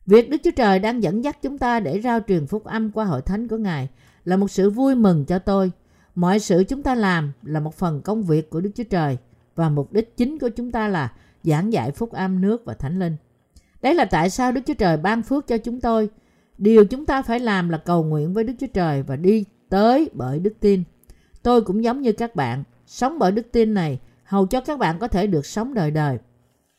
Việc 0.06 0.30
Đức 0.30 0.38
Chúa 0.43 0.52
Trời 0.56 0.80
đang 0.80 1.04
dẫn 1.04 1.24
dắt 1.24 1.41
chúng 1.41 1.58
ta 1.58 1.80
để 1.80 2.02
rao 2.02 2.19
truyền 2.28 2.48
phúc 2.48 2.63
âm 2.63 2.91
qua 2.91 3.06
hội 3.06 3.22
thánh 3.22 3.48
của 3.48 3.58
Ngài 3.58 3.89
là 4.26 4.38
một 4.38 4.52
sự 4.52 4.69
vui 4.69 4.95
mừng 4.95 5.26
cho 5.26 5.39
tôi. 5.39 5.72
Mọi 6.15 6.39
sự 6.39 6.63
chúng 6.63 6.84
ta 6.84 6.95
làm 6.95 7.32
là 7.43 7.60
một 7.60 7.76
phần 7.76 8.02
công 8.02 8.24
việc 8.24 8.50
của 8.50 8.62
Đức 8.62 8.69
Chúa 8.76 8.84
Trời 8.84 9.17
và 9.56 9.69
mục 9.69 9.93
đích 9.93 10.17
chính 10.17 10.39
của 10.39 10.50
chúng 10.50 10.72
ta 10.72 10.88
là 10.88 11.13
giảng 11.43 11.73
dạy 11.73 11.91
phúc 11.91 12.12
âm 12.12 12.41
nước 12.41 12.65
và 12.65 12.73
thánh 12.73 12.99
linh. 12.99 13.15
Đấy 13.82 13.95
là 13.95 14.06
tại 14.06 14.30
sao 14.30 14.52
Đức 14.52 14.62
Chúa 14.65 14.73
Trời 14.73 14.97
ban 14.97 15.23
phước 15.23 15.47
cho 15.47 15.58
chúng 15.58 15.82
tôi. 15.82 16.10
Điều 16.58 16.86
chúng 16.86 17.06
ta 17.06 17.21
phải 17.21 17.39
làm 17.39 17.69
là 17.69 17.78
cầu 17.78 18.04
nguyện 18.04 18.34
với 18.34 18.43
Đức 18.43 18.54
Chúa 18.60 18.67
Trời 18.67 19.04
và 19.04 19.15
đi 19.15 19.45
tới 19.69 20.10
bởi 20.13 20.39
đức 20.39 20.54
tin. 20.60 20.84
Tôi 21.43 21.62
cũng 21.62 21.84
giống 21.84 22.02
như 22.02 22.12
các 22.12 22.36
bạn, 22.36 22.63
sống 22.86 23.19
bởi 23.19 23.32
đức 23.32 23.52
tin 23.52 23.73
này 23.73 23.99
hầu 24.23 24.47
cho 24.47 24.62
các 24.62 24.80
bạn 24.80 24.99
có 24.99 25.08
thể 25.08 25.28
được 25.28 25.45
sống 25.45 25.73
đời 25.73 25.91
đời. 25.91 26.17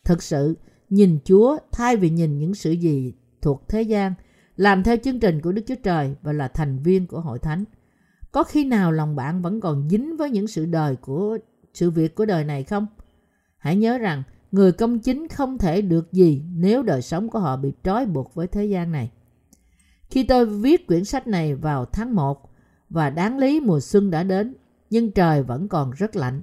Thực 0.05 0.23
sự, 0.23 0.57
nhìn 0.89 1.19
Chúa 1.25 1.59
thay 1.73 1.97
vì 1.97 2.11
nhìn 2.11 2.39
những 2.39 2.55
sự 2.55 2.73
gì 2.73 3.15
thuộc 3.43 3.69
thế 3.69 3.83
gian, 3.83 4.15
làm 4.57 4.83
theo 4.83 4.97
chương 4.97 5.21
trình 5.21 5.41
của 5.41 5.53
Đức 5.53 5.63
Chúa 5.67 5.75
Trời 5.83 6.15
và 6.23 6.33
là 6.33 6.49
thành 6.49 6.79
viên 6.79 7.07
của 7.07 7.21
hội 7.21 7.39
thánh. 7.39 7.65
Có 8.33 8.43
khi 8.43 8.65
nào 8.65 8.93
lòng 8.93 9.17
bạn 9.17 9.43
vẫn 9.43 9.61
còn 9.61 9.89
dính 9.89 10.17
với 10.17 10.31
những 10.31 10.47
sự 10.47 10.67
đời 10.67 10.97
của 10.97 11.39
sự 11.75 11.91
việc 11.91 12.15
của 12.15 12.25
đời 12.25 12.45
này 12.45 12.65
không? 12.65 12.87
Hãy 13.59 13.77
nhớ 13.77 13.99
rằng 13.99 14.23
người 14.53 14.73
công 14.73 14.99
chính 14.99 15.29
không 15.29 15.59
thể 15.59 15.83
được 15.83 16.13
gì 16.13 16.45
nếu 16.55 16.83
đời 16.83 17.03
sống 17.03 17.29
của 17.29 17.39
họ 17.39 17.57
bị 17.57 17.73
trói 17.85 18.07
buộc 18.07 18.35
với 18.35 18.47
thế 18.47 18.65
gian 18.65 18.93
này. 18.93 19.11
Khi 20.11 20.25
tôi 20.25 20.47
viết 20.47 20.87
quyển 20.87 21.05
sách 21.05 21.27
này 21.27 21.55
vào 21.55 21.85
tháng 21.85 22.15
1 22.15 22.51
và 22.91 23.11
đáng 23.11 23.39
lý 23.39 23.61
mùa 23.61 23.81
xuân 23.81 24.11
đã 24.11 24.23
đến, 24.23 24.55
nhưng 24.91 25.11
trời 25.11 25.43
vẫn 25.43 25.69
còn 25.69 25.91
rất 25.91 26.17
lạnh. 26.17 26.43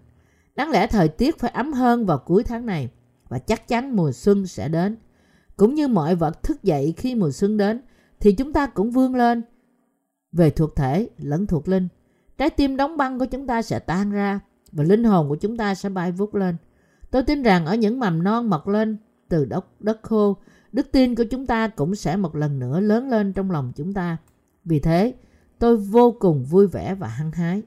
Đáng 0.56 0.70
lẽ 0.70 0.88
thời 0.88 1.08
tiết 1.08 1.40
phải 1.40 1.52
ấm 1.52 1.74
hơn 1.74 2.06
vào 2.06 2.18
cuối 2.18 2.44
tháng 2.44 2.66
này 2.66 2.90
và 3.30 3.40
chắc 3.40 3.68
chắn 3.68 3.96
mùa 3.96 4.12
xuân 4.12 4.48
sẽ 4.48 4.68
đến. 4.68 4.98
Cũng 5.58 5.76
như 5.76 5.88
mọi 5.88 6.16
vật 6.16 6.44
thức 6.44 6.64
dậy 6.64 6.94
khi 6.98 7.16
mùa 7.16 7.32
xuân 7.32 7.58
đến 7.58 7.82
thì 8.20 8.32
chúng 8.32 8.54
ta 8.54 8.68
cũng 8.68 8.92
vươn 8.92 9.16
lên 9.16 9.44
về 10.32 10.50
thuộc 10.50 10.76
thể 10.76 11.10
lẫn 11.18 11.48
thuộc 11.48 11.68
linh. 11.68 11.88
Trái 12.38 12.50
tim 12.50 12.78
đóng 12.78 12.98
băng 12.98 13.20
của 13.20 13.26
chúng 13.26 13.48
ta 13.48 13.62
sẽ 13.62 13.80
tan 13.80 14.12
ra 14.12 14.40
và 14.72 14.84
linh 14.84 15.04
hồn 15.04 15.30
của 15.30 15.36
chúng 15.36 15.58
ta 15.58 15.76
sẽ 15.76 15.90
bay 15.90 16.12
vút 16.12 16.36
lên. 16.36 16.56
Tôi 17.12 17.24
tin 17.24 17.44
rằng 17.44 17.66
ở 17.66 17.76
những 17.76 18.00
mầm 18.00 18.24
non 18.24 18.50
mọc 18.50 18.68
lên 18.68 18.98
từ 19.30 19.46
đất, 19.46 19.82
đất 19.82 20.00
khô, 20.04 20.38
đức 20.72 20.92
tin 20.92 21.16
của 21.16 21.24
chúng 21.24 21.46
ta 21.46 21.68
cũng 21.68 21.96
sẽ 21.96 22.18
một 22.18 22.36
lần 22.36 22.60
nữa 22.60 22.80
lớn 22.80 23.10
lên 23.10 23.34
trong 23.34 23.52
lòng 23.52 23.72
chúng 23.76 23.94
ta. 23.94 24.18
Vì 24.66 24.80
thế, 24.80 25.16
tôi 25.60 25.78
vô 25.78 26.16
cùng 26.20 26.44
vui 26.44 26.68
vẻ 26.68 26.96
và 26.96 27.08
hăng 27.08 27.32
hái. 27.32 27.62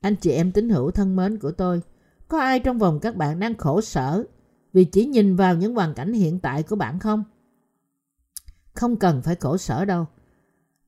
Anh 0.00 0.16
chị 0.16 0.30
em 0.30 0.52
tín 0.52 0.68
hữu 0.68 0.90
thân 0.90 1.16
mến 1.16 1.38
của 1.38 1.50
tôi, 1.50 1.82
có 2.28 2.40
ai 2.40 2.60
trong 2.60 2.78
vòng 2.78 3.00
các 3.00 3.16
bạn 3.16 3.40
đang 3.40 3.54
khổ 3.54 3.80
sở 3.80 4.24
vì 4.72 4.84
chỉ 4.84 5.06
nhìn 5.06 5.36
vào 5.36 5.54
những 5.54 5.74
hoàn 5.74 5.94
cảnh 5.94 6.12
hiện 6.12 6.40
tại 6.40 6.62
của 6.62 6.76
bạn 6.76 6.98
không? 6.98 7.24
Không 8.72 8.96
cần 8.96 9.22
phải 9.22 9.34
khổ 9.34 9.56
sở 9.56 9.84
đâu. 9.84 10.06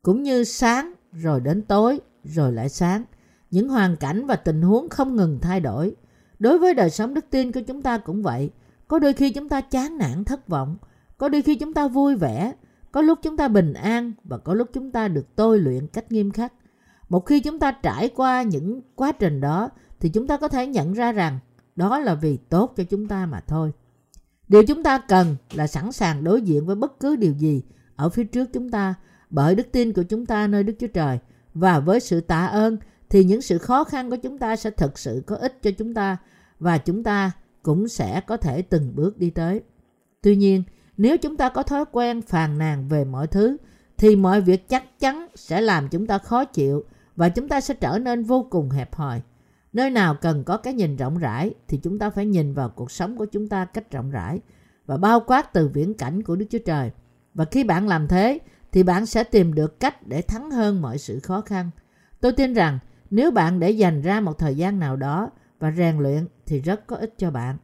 Cũng 0.03 0.23
như 0.23 0.45
sáng 0.45 0.93
rồi 1.12 1.41
đến 1.41 1.62
tối 1.62 2.01
rồi 2.25 2.53
lại 2.53 2.69
sáng. 2.69 3.05
Những 3.51 3.69
hoàn 3.69 3.97
cảnh 3.97 4.27
và 4.27 4.37
tình 4.37 4.62
huống 4.62 4.89
không 4.89 5.17
ngừng 5.17 5.39
thay 5.41 5.61
đổi. 5.61 5.97
Đối 6.38 6.59
với 6.59 6.75
đời 6.75 6.90
sống 6.90 7.14
đức 7.14 7.25
tin 7.31 7.53
của 7.53 7.61
chúng 7.61 7.83
ta 7.83 7.99
cũng 7.99 8.22
vậy. 8.22 8.51
Có 8.88 8.99
đôi 8.99 9.12
khi 9.12 9.31
chúng 9.31 9.49
ta 9.49 9.61
chán 9.61 9.99
nản 9.99 10.25
thất 10.25 10.49
vọng. 10.49 10.77
Có 11.18 11.29
đôi 11.29 11.42
khi 11.42 11.55
chúng 11.55 11.75
ta 11.75 11.88
vui 11.88 12.16
vẻ. 12.16 12.53
Có 12.92 13.01
lúc 13.01 13.18
chúng 13.22 13.37
ta 13.37 13.49
bình 13.49 13.72
an 13.72 14.12
và 14.25 14.38
có 14.38 14.55
lúc 14.55 14.68
chúng 14.72 14.92
ta 14.92 15.09
được 15.09 15.37
tôi 15.37 15.59
luyện 15.59 15.87
cách 15.87 16.12
nghiêm 16.12 16.31
khắc. 16.31 16.53
Một 17.09 17.27
khi 17.27 17.40
chúng 17.40 17.59
ta 17.59 17.72
trải 17.72 18.09
qua 18.09 18.42
những 18.42 18.81
quá 18.94 19.12
trình 19.12 19.40
đó 19.40 19.68
thì 20.01 20.09
chúng 20.09 20.27
ta 20.27 20.37
có 20.37 20.49
thể 20.49 20.66
nhận 20.66 20.92
ra 20.92 21.12
rằng 21.12 21.38
đó 21.77 21.99
là 21.99 22.14
vì 22.14 22.37
tốt 22.37 22.72
cho 22.77 22.85
chúng 22.85 23.09
ta 23.09 23.27
mà 23.27 23.40
thôi. 23.40 23.72
Điều 24.49 24.62
chúng 24.66 24.83
ta 24.83 24.99
cần 24.99 25.37
là 25.55 25.66
sẵn 25.66 25.92
sàng 25.92 26.25
đối 26.25 26.42
diện 26.42 26.66
với 26.66 26.77
bất 26.77 27.01
cứ 27.01 27.16
điều 27.16 27.33
gì 27.33 27.62
ở 27.96 28.09
phía 28.09 28.25
trước 28.25 28.53
chúng 28.53 28.70
ta 28.70 28.94
bởi 29.31 29.55
đức 29.55 29.72
tin 29.72 29.92
của 29.92 30.03
chúng 30.03 30.27
ta 30.27 30.46
nơi 30.46 30.62
Đức 30.62 30.72
Chúa 30.81 30.87
Trời 30.87 31.18
và 31.55 31.81
với 31.81 32.01
sự 32.01 32.20
tạ 32.20 32.46
ơn 32.46 32.77
thì 33.11 33.25
những 33.25 33.42
sự 33.42 33.59
khó 33.59 33.85
khăn 33.85 34.11
của 34.11 34.16
chúng 34.16 34.38
ta 34.38 34.57
sẽ 34.57 34.71
thật 34.71 34.99
sự 34.99 35.23
có 35.27 35.37
ích 35.37 35.62
cho 35.62 35.71
chúng 35.71 35.95
ta 35.95 36.16
và 36.61 36.79
chúng 36.79 37.03
ta 37.03 37.31
cũng 37.62 37.88
sẽ 37.88 38.21
có 38.21 38.37
thể 38.37 38.62
từng 38.62 38.95
bước 38.95 39.19
đi 39.19 39.31
tới. 39.31 39.61
Tuy 40.23 40.37
nhiên, 40.37 40.62
Nếu 40.97 41.16
chúng 41.16 41.37
ta 41.37 41.49
có 41.49 41.62
thói 41.62 41.85
quen 41.92 42.23
phàn 42.23 42.59
nàn 42.59 42.88
về 42.88 43.05
mọi 43.05 43.27
thứ, 43.27 43.57
thì 43.99 44.16
mọi 44.16 44.40
việc 44.40 44.69
chắc 44.69 44.99
chắn 44.99 45.27
sẽ 45.35 45.61
làm 45.61 45.88
chúng 45.88 46.07
ta 46.07 46.19
khó 46.19 46.45
chịu 46.45 46.85
và 47.16 47.29
chúng 47.29 47.49
ta 47.49 47.61
sẽ 47.61 47.75
trở 47.75 47.99
nên 47.99 48.25
vô 48.25 48.47
cùng 48.51 48.71
hẹp 48.71 48.95
hòi. 48.95 49.23
Nơi 49.73 49.90
nào 49.90 50.14
cần 50.14 50.45
có 50.45 50.57
cái 50.57 50.75
nhìn 50.75 50.97
rộng 50.97 51.19
rãi 51.19 51.55
thì 51.69 51.79
chúng 51.83 51.99
ta 51.99 52.11
phải 52.11 52.27
nhìn 52.27 52.55
vào 52.55 52.69
cuộc 52.69 52.90
sống 52.90 53.16
của 53.16 53.27
chúng 53.27 53.49
ta 53.49 53.64
cách 53.64 53.90
rộng 53.90 54.11
rãi 54.11 54.40
và 54.87 54.97
bao 54.97 55.21
quát 55.21 55.53
từ 55.53 55.69
viễn 55.69 55.95
cảnh 55.95 56.23
của 56.23 56.37
Đức 56.37 56.47
Chúa 56.51 56.59
Trời. 56.66 56.90
Và 57.35 57.45
khi 57.45 57.64
bạn 57.64 57.88
làm 57.88 58.09
thế 58.09 58.38
thì 58.73 58.83
bạn 58.83 59.07
sẽ 59.07 59.25
tìm 59.25 59.55
được 59.55 59.81
cách 59.81 60.07
để 60.07 60.23
thắng 60.23 60.51
hơn 60.51 60.83
mọi 60.83 60.99
sự 60.99 61.21
khó 61.21 61.40
khăn. 61.40 61.71
Tôi 62.21 62.33
tin 62.33 62.55
rằng 62.55 62.79
nếu 63.11 63.31
bạn 63.31 63.61
để 63.61 63.71
dành 63.71 64.03
ra 64.03 64.21
một 64.21 64.38
thời 64.38 64.57
gian 64.57 64.79
nào 64.79 64.97
đó 64.97 65.31
và 65.59 65.73
rèn 65.73 65.99
luyện 65.99 66.27
thì 66.47 66.61
rất 66.61 66.87
có 66.87 66.97
ích 66.97 67.14
cho 67.19 67.31
bạn. 67.31 67.57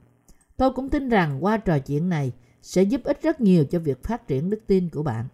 Tôi 0.56 0.72
cũng 0.72 0.88
tin 0.88 1.08
rằng 1.08 1.44
qua 1.44 1.56
trò 1.56 1.78
chuyện 1.78 2.08
này 2.08 2.32
sẽ 2.62 2.82
giúp 2.82 3.04
ích 3.04 3.22
rất 3.22 3.40
nhiều 3.40 3.64
cho 3.64 3.78
việc 3.78 4.02
phát 4.02 4.28
triển 4.28 4.50
đức 4.50 4.60
tin 4.66 4.88
của 4.88 5.02
bạn. 5.02 5.26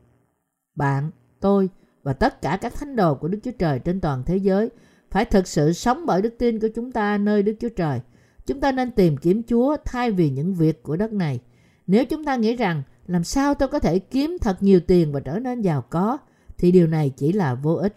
Bạn, 0.74 1.10
tôi 1.40 1.68
và 2.02 2.12
tất 2.12 2.42
cả 2.42 2.58
các 2.60 2.74
thánh 2.74 2.96
đồ 2.96 3.14
của 3.14 3.28
Đức 3.28 3.38
Chúa 3.44 3.50
Trời 3.58 3.78
trên 3.78 4.00
toàn 4.00 4.22
thế 4.26 4.36
giới 4.36 4.70
phải 5.10 5.24
thực 5.24 5.48
sự 5.48 5.72
sống 5.72 6.06
bởi 6.06 6.22
đức 6.22 6.34
tin 6.38 6.60
của 6.60 6.68
chúng 6.74 6.92
ta 6.92 7.18
nơi 7.18 7.42
Đức 7.42 7.54
Chúa 7.60 7.68
Trời. 7.68 8.00
Chúng 8.46 8.60
ta 8.60 8.72
nên 8.72 8.90
tìm 8.90 9.16
kiếm 9.16 9.42
Chúa 9.42 9.76
thay 9.84 10.10
vì 10.10 10.30
những 10.30 10.54
việc 10.54 10.82
của 10.82 10.96
đất 10.96 11.12
này. 11.12 11.40
Nếu 11.86 12.04
chúng 12.04 12.24
ta 12.24 12.36
nghĩ 12.36 12.56
rằng 12.56 12.82
làm 13.06 13.24
sao 13.24 13.54
tôi 13.54 13.68
có 13.68 13.78
thể 13.78 13.98
kiếm 13.98 14.36
thật 14.40 14.56
nhiều 14.62 14.80
tiền 14.80 15.12
và 15.12 15.20
trở 15.20 15.38
nên 15.38 15.60
giàu 15.60 15.82
có, 15.90 16.18
thì 16.58 16.72
điều 16.72 16.86
này 16.86 17.12
chỉ 17.16 17.32
là 17.32 17.54
vô 17.54 17.74
ích. 17.74 17.96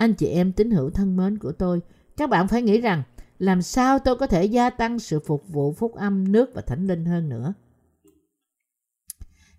Anh 0.00 0.14
chị 0.14 0.26
em 0.26 0.52
tín 0.52 0.70
hữu 0.70 0.90
thân 0.90 1.16
mến 1.16 1.38
của 1.38 1.52
tôi, 1.52 1.80
các 2.16 2.30
bạn 2.30 2.48
phải 2.48 2.62
nghĩ 2.62 2.80
rằng 2.80 3.02
làm 3.38 3.62
sao 3.62 3.98
tôi 3.98 4.16
có 4.16 4.26
thể 4.26 4.44
gia 4.44 4.70
tăng 4.70 4.98
sự 4.98 5.20
phục 5.26 5.48
vụ 5.48 5.72
phúc 5.72 5.94
âm 5.94 6.32
nước 6.32 6.50
và 6.54 6.62
thánh 6.62 6.86
linh 6.86 7.04
hơn 7.04 7.28
nữa. 7.28 7.54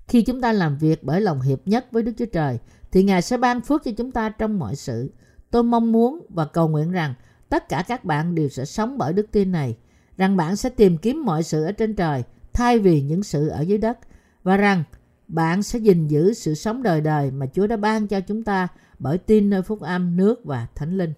Khi 0.07 0.21
chúng 0.21 0.41
ta 0.41 0.53
làm 0.53 0.77
việc 0.77 1.03
bởi 1.03 1.21
lòng 1.21 1.41
hiệp 1.41 1.67
nhất 1.67 1.91
với 1.91 2.03
Đức 2.03 2.11
Chúa 2.17 2.25
Trời, 2.25 2.59
thì 2.91 3.03
Ngài 3.03 3.21
sẽ 3.21 3.37
ban 3.37 3.61
phước 3.61 3.83
cho 3.83 3.91
chúng 3.97 4.11
ta 4.11 4.29
trong 4.29 4.59
mọi 4.59 4.75
sự. 4.75 5.13
Tôi 5.51 5.63
mong 5.63 5.91
muốn 5.91 6.25
và 6.29 6.45
cầu 6.45 6.67
nguyện 6.67 6.91
rằng 6.91 7.13
tất 7.49 7.69
cả 7.69 7.83
các 7.87 8.05
bạn 8.05 8.35
đều 8.35 8.49
sẽ 8.49 8.65
sống 8.65 8.97
bởi 8.97 9.13
đức 9.13 9.31
tin 9.31 9.51
này, 9.51 9.77
rằng 10.17 10.37
bạn 10.37 10.55
sẽ 10.55 10.69
tìm 10.69 10.97
kiếm 10.97 11.25
mọi 11.25 11.43
sự 11.43 11.63
ở 11.63 11.71
trên 11.71 11.95
trời 11.95 12.23
thay 12.53 12.79
vì 12.79 13.01
những 13.01 13.23
sự 13.23 13.47
ở 13.47 13.61
dưới 13.61 13.77
đất, 13.77 13.97
và 14.43 14.57
rằng 14.57 14.83
bạn 15.27 15.63
sẽ 15.63 15.79
gìn 15.79 16.07
giữ 16.07 16.33
sự 16.33 16.55
sống 16.55 16.83
đời 16.83 17.01
đời 17.01 17.31
mà 17.31 17.45
Chúa 17.53 17.67
đã 17.67 17.77
ban 17.77 18.07
cho 18.07 18.19
chúng 18.19 18.43
ta 18.43 18.67
bởi 19.01 19.17
tin 19.17 19.49
nơi 19.49 19.61
phúc 19.61 19.81
âm, 19.81 20.17
nước 20.17 20.45
và 20.45 20.67
thánh 20.75 20.97
linh. 20.97 21.13